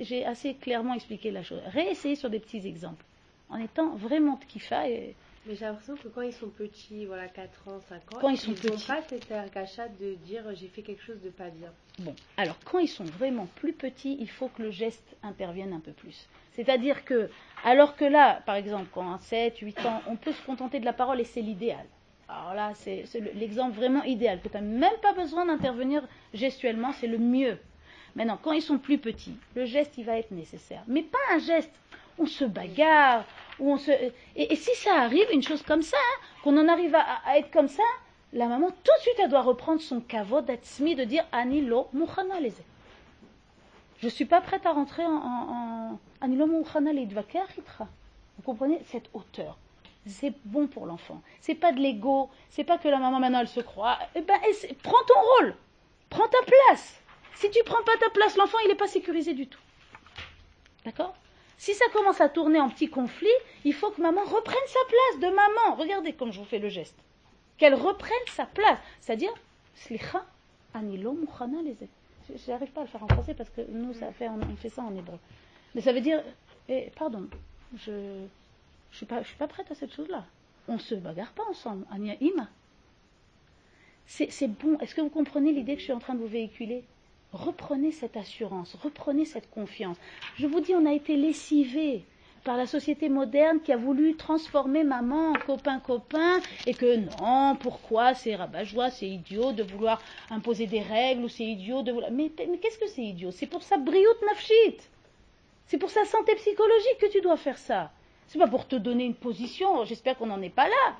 [0.00, 1.60] j'ai assez clairement expliqué la chose?
[1.66, 3.04] Réessayez sur des petits exemples,
[3.50, 5.14] en étant vraiment kiffa et
[5.46, 8.36] Mais j'ai l'impression que quand ils sont petits, voilà, 4 ans, 5 ans, Quand ils
[8.38, 8.86] sont n'ont petits.
[8.86, 9.28] pas cette
[10.00, 11.70] de dire j'ai fait quelque chose de pas bien.
[12.00, 15.80] Bon, alors quand ils sont vraiment plus petits, il faut que le geste intervienne un
[15.80, 16.26] peu plus.
[16.54, 17.30] C'est-à-dire que,
[17.64, 20.84] alors que là, par exemple, quand à 7, 8 ans, on peut se contenter de
[20.84, 21.86] la parole et c'est l'idéal.
[22.28, 26.02] Alors là, c'est c'est le- l'exemple vraiment idéal, que tu n'as même pas besoin d'intervenir
[26.34, 27.58] gestuellement, c'est le mieux.
[28.16, 30.82] Maintenant, quand ils sont plus petits, le geste, il va être nécessaire.
[30.88, 31.70] Mais pas un geste,
[32.18, 33.24] on se bagarre,
[33.58, 33.90] ou on se...
[34.34, 37.68] Et, si ça arrive, une chose comme ça, hein, qu'on en arrive à, être comme
[37.68, 37.82] ça,
[38.32, 41.88] la maman, tout de suite, elle doit reprendre son kavod d'atsmi, de dire Anilo
[42.40, 42.62] leze.
[44.00, 46.46] Je ne suis pas prête à rentrer en, Anilo
[46.92, 47.88] leidvaker itra.
[48.36, 49.56] Vous comprenez cette hauteur
[50.08, 51.20] c'est bon pour l'enfant.
[51.40, 53.98] C'est pas de l'ego, c'est pas que la maman maintenant elle se croit.
[54.14, 54.38] Eh ben,
[54.82, 55.54] prends ton rôle,
[56.10, 57.00] prends ta place.
[57.34, 59.60] Si tu prends pas ta place, l'enfant il n'est pas sécurisé du tout.
[60.84, 61.14] D'accord?
[61.58, 63.28] Si ça commence à tourner en petit conflit,
[63.64, 65.76] il faut que maman reprenne sa place de maman.
[65.76, 66.96] Regardez comme je vous fais le geste.
[67.56, 68.78] Qu'elle reprenne sa place.
[69.00, 69.32] C'est-à-dire,
[69.74, 70.24] slicha,
[70.74, 71.58] anilo mukhana.
[72.28, 74.68] Je n'arrive pas à le faire en français parce que nous, ça fait, on, fait
[74.68, 75.18] ça en hébreu.
[75.74, 76.22] Mais ça veut dire,
[76.68, 77.26] eh, pardon,
[77.76, 78.26] je
[78.90, 80.24] je suis pas, prête à cette chose-là.
[80.68, 81.84] On se bagarre pas ensemble.
[81.90, 82.48] Ania ima.
[84.06, 84.78] C'est bon.
[84.78, 86.84] Est-ce que vous comprenez l'idée que je suis en train de vous véhiculer?
[87.32, 89.96] Reprenez cette assurance, reprenez cette confiance.
[90.36, 92.04] Je vous dis, on a été lessivés
[92.44, 98.14] par la société moderne qui a voulu transformer maman en copain-copain et que non, pourquoi
[98.14, 100.00] c'est rabat-joie, c'est idiot de vouloir
[100.30, 102.12] imposer des règles ou c'est idiot de vouloir.
[102.12, 103.32] Mais, qu'est-ce que c'est idiot?
[103.32, 104.88] C'est pour sa brioute nafshit.
[105.66, 107.90] C'est pour sa santé psychologique que tu dois faire ça.
[108.28, 110.96] C'est pas pour te donner une position, j'espère qu'on n'en est pas là.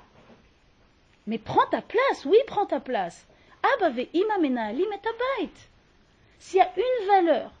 [1.27, 3.25] Mais prends ta place, oui, prends ta place.
[3.77, 5.51] Abave imamena ali metabait.
[6.39, 7.51] S'il y a une valeur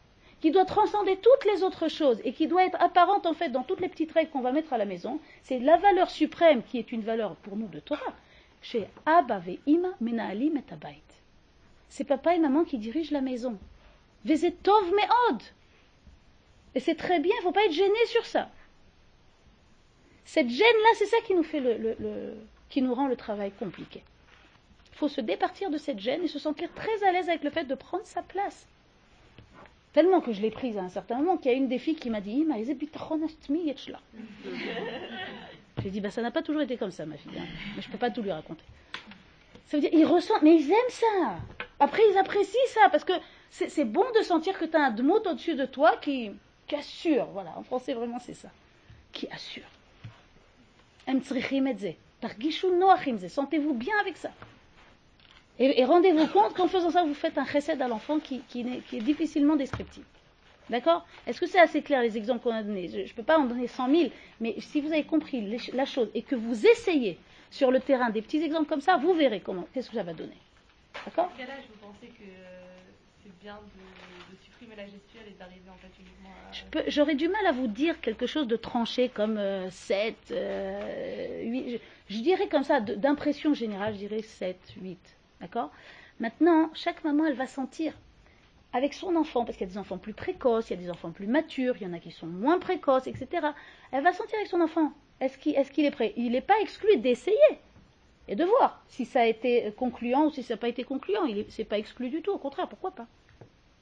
[0.41, 3.63] qui doit transcender toutes les autres choses et qui doit être apparente en fait dans
[3.63, 6.77] toutes les petites règles qu'on va mettre à la maison, c'est la valeur suprême qui
[6.77, 8.13] est une valeur pour nous de Torah.
[8.61, 11.01] Chez Abave ima mena ali metabait.
[11.89, 13.57] C'est papa et maman qui dirigent la maison.
[14.25, 15.41] Vezet tov meod.
[16.75, 18.49] Et c'est très bien, il ne faut pas être gêné sur ça.
[20.25, 21.17] Cette gêne-là, c'est ça
[22.69, 24.03] qui nous rend le travail compliqué.
[24.97, 27.65] Faut se départir de cette gêne et se sentir très à l'aise avec le fait
[27.65, 28.65] de prendre sa place.
[29.93, 31.95] Tellement que je l'ai prise à un certain moment qu'il y a une des filles
[31.95, 32.43] qui m'a dit.
[35.83, 37.45] J'ai dit bah, ça n'a pas toujours été comme ça, ma fille, hein.
[37.75, 38.63] mais je ne peux pas tout lui raconter.
[39.67, 41.35] Ça veut dire, ils ressentent, mais ils aiment ça.
[41.79, 43.13] Après, ils apprécient ça, parce que
[43.51, 46.31] c'est bon de sentir que tu as un dmout au-dessus de toi qui,
[46.65, 47.25] qui assure.
[47.33, 48.49] Voilà, en français, vraiment, c'est ça.
[49.11, 49.67] Qui assure.
[53.29, 54.31] Sentez-vous bien avec ça.
[55.59, 58.63] Et, et rendez-vous compte qu'en faisant ça, vous faites un chesed à l'enfant qui, qui
[58.63, 60.05] n'est- qui est difficilement descriptible.
[60.69, 61.05] D'accord?
[61.25, 62.89] Est-ce que c'est assez clair les exemples qu'on a donnés?
[62.89, 64.09] Je ne peux pas en donner 100 000,
[64.41, 67.17] mais si vous avez compris les la chose et que vous essayez
[67.49, 70.13] sur le terrain des petits exemples comme ça, vous verrez comment, qu'est-ce que ça va
[70.13, 70.37] donner.
[71.05, 71.31] D'accord?
[71.37, 72.61] Cas-là, je vous pensais que euh,
[73.23, 76.29] c'est bien de, de supprimer la gestuelle et d'arriver en fait uniquement
[76.83, 76.89] à.
[76.89, 79.39] J'aurais du mal à vous dire quelque chose de tranché comme
[79.71, 81.69] 7, 8.
[81.69, 81.77] Je,
[82.13, 84.97] je dirais comme ça, d'impression générale, je dirais 7, 8.
[85.41, 85.71] D'accord?
[86.19, 87.93] Maintenant, chaque maman, elle va sentir
[88.73, 90.89] avec son enfant, parce qu'il y a des enfants plus précoces, il y a des
[90.89, 93.47] enfants plus matures, il y en a qui sont moins précoces, etc.
[93.91, 94.91] Elle va sentir avec son enfant.
[95.19, 96.13] Est-ce qu'il est, prêt?
[96.15, 97.37] Il n'est pas exclu d'essayer
[98.27, 101.25] et de voir si ça a été concluant ou si ça n'a pas été concluant.
[101.25, 103.07] Il n'est pas exclu du tout, au contraire, pourquoi pas?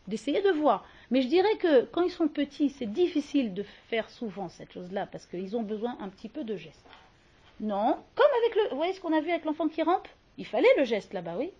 [0.08, 0.86] D'essayer de voir.
[1.10, 5.08] Mais je dirais que quand ils sont petits, c'est difficile de faire souvent cette chose-là
[5.08, 6.86] parce qu'ils ont besoin un petit peu de gestes.
[7.60, 8.70] Non, comme avec le.
[8.70, 10.08] Vous voyez ce qu'on a vu avec l'enfant qui rampe?
[10.38, 11.52] Il fallait le geste là-bas, oui.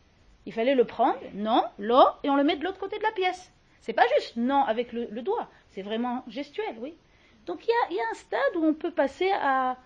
[0.46, 3.12] Il fallait le prendre, non, là, et on le met de l'autre côté de la
[3.12, 3.52] pièce.
[3.82, 6.94] C'est pas juste non avec le, doigt, c'est vraiment gestuel, oui.
[7.46, 9.78] Donc il y a, un stade où on peut passer à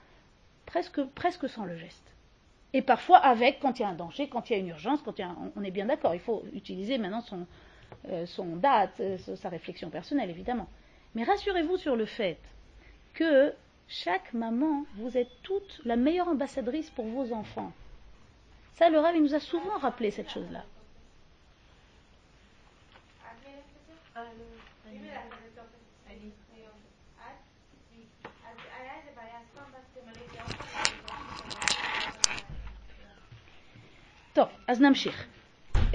[0.65, 2.05] presque, presque sans le geste.
[2.71, 5.01] Et parfois avec, quand il y a un danger, quand il y a une urgence,
[5.01, 7.45] quand y a on est bien d'accord, il faut utiliser maintenant son,
[8.09, 8.25] euh,
[8.55, 10.67] date, euh, sa réflexion personnelle, évidemment.
[11.15, 12.37] Mais rassurez-vous sur le fait
[13.13, 13.53] que
[13.87, 17.73] chaque maman, vous êtes toute la meilleure ambassadrice pour vos enfants.
[18.75, 20.63] Ça, le Rav, il nous a souvent rappelé cette chose-là.
[34.33, 34.49] Top.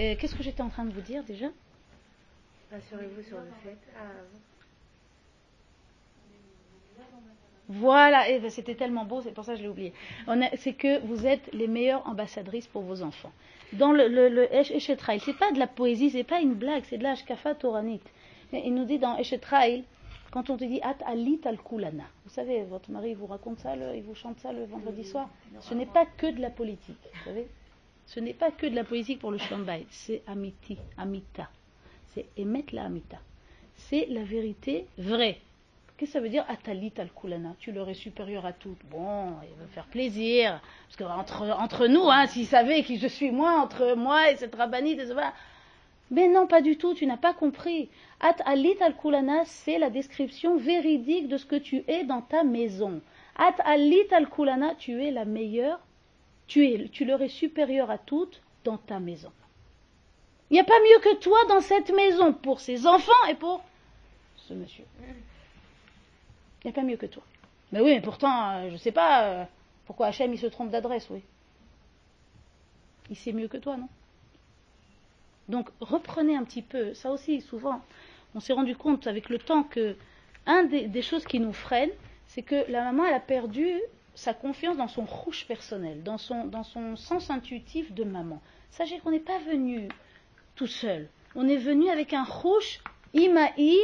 [0.01, 1.47] Euh, Qu'est-ce que j'étais en train de vous dire déjà?
[2.71, 3.79] Rassurez-vous sur le fait.
[3.97, 4.11] Ah,
[7.69, 9.93] Voilà, eh ben, c'était tellement beau, c'est pour ça que je l'ai oublié.
[10.57, 13.33] C'est que vous êtes les meilleures ambassadrices pour vos enfants.
[13.73, 16.85] Dans le, le, le Esh- Eshetraïl, c'est pas de la poésie, c'est pas une blague,
[16.89, 18.01] c'est de la Ashkafa Toranit.
[18.53, 19.85] Et Il nous dit dans Eshetraïl,
[20.31, 23.75] quand on te dit At alit al kulana, vous savez, votre mari vous raconte ça,
[23.77, 25.29] le- il vous chante ça le vendredi soir.
[25.61, 27.47] Ce n'est pas que de la politique, vous savez.
[28.07, 31.49] Ce n'est pas que de la politique pour le Shambay, c'est amiti, amita.
[32.11, 33.17] C'est émettre la amita.
[33.77, 35.39] C'est la vérité vraie.
[35.97, 38.85] Qu'est-ce que ça veut dire Atalit al kulana Tu leur es supérieur à toutes.
[38.91, 40.61] Bon, il veut faire plaisir.
[40.89, 44.37] Parce que entre, entre nous, hein, s'il savait qui je suis moi, entre moi et
[44.37, 45.33] cette rabbinite, et voilà.
[46.11, 47.91] mais non, pas du tout, tu n'as pas compris.
[48.21, 52.43] At alit al kulana, c'est la description véridique de ce que tu es dans ta
[52.43, 53.01] maison.
[53.37, 55.79] At alit al kulana, tu es la meilleure,
[56.49, 59.31] tu, es, tu leur es supérieur à toutes dans ta maison.
[60.51, 63.63] Il n'y a pas mieux que toi dans cette maison pour ses enfants et pour
[64.37, 64.85] ce monsieur.
[66.65, 67.23] Il n'y a pas mieux que toi.
[67.73, 69.45] Mais oui, mais pourtant, euh, je ne sais pas euh,
[69.87, 71.23] pourquoi Hachem il se trompe d'adresse, oui.
[73.11, 73.89] Il sait mieux que toi, non?
[75.49, 77.83] Donc reprenez un petit peu, ça aussi, souvent,
[78.35, 79.97] on s'est rendu compte avec le temps que
[80.47, 81.91] un des, choses qui nous freine,
[82.27, 83.81] c'est que la maman, elle a perdu
[84.15, 88.41] sa confiance dans son rouge personnel, dans son, dans son sens intuitif de maman.
[88.71, 89.89] Sachez qu'on n'est pas venu
[90.55, 91.09] tout seul.
[91.35, 92.81] On est venu avec un rouge
[93.13, 93.79] imaï,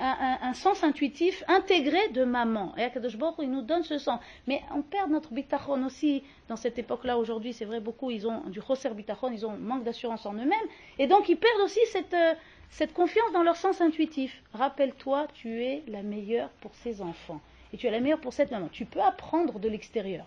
[0.00, 2.74] un, sens intuitif intégré de maman.
[2.76, 4.20] Et Akadosh Baruch il nous donne ce sens.
[4.46, 7.18] Mais on perd notre bitachon aussi dans cette époque-là.
[7.18, 10.68] Aujourd'hui, c'est vrai, beaucoup, ils ont du choser bitachon, ils ont manque d'assurance en eux-mêmes.
[10.98, 12.34] Et donc, ils perdent aussi cette, euh,
[12.70, 14.42] cette confiance dans leur sens intuitif.
[14.52, 17.40] Rappelle-toi, tu es la meilleure pour ces enfants.
[17.72, 18.68] Et tu es la meilleure pour cette maman.
[18.70, 20.26] Tu peux apprendre de l'extérieur.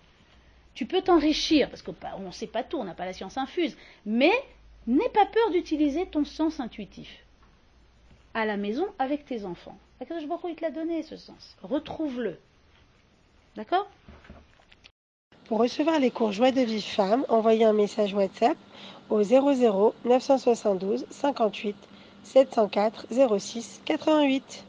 [0.74, 3.78] Tu peux t'enrichir, parce qu'on ne sait pas tout, on n'a pas la science infuse.
[4.06, 4.32] Mais
[4.88, 7.24] n'aie pas peur d'utiliser ton sens intuitif
[8.34, 9.78] à la maison avec tes enfants.
[10.02, 11.56] Akadosh Baruch il te l'a donné ce sens.
[11.62, 12.38] Retrouve-le.
[13.56, 13.90] D'accord?
[15.46, 18.58] Pour recevoir les cours Joie de Vive Femme, envoyez un message WhatsApp
[19.10, 21.76] au 00 972 58
[22.24, 23.08] 704
[23.40, 24.66] 06 88.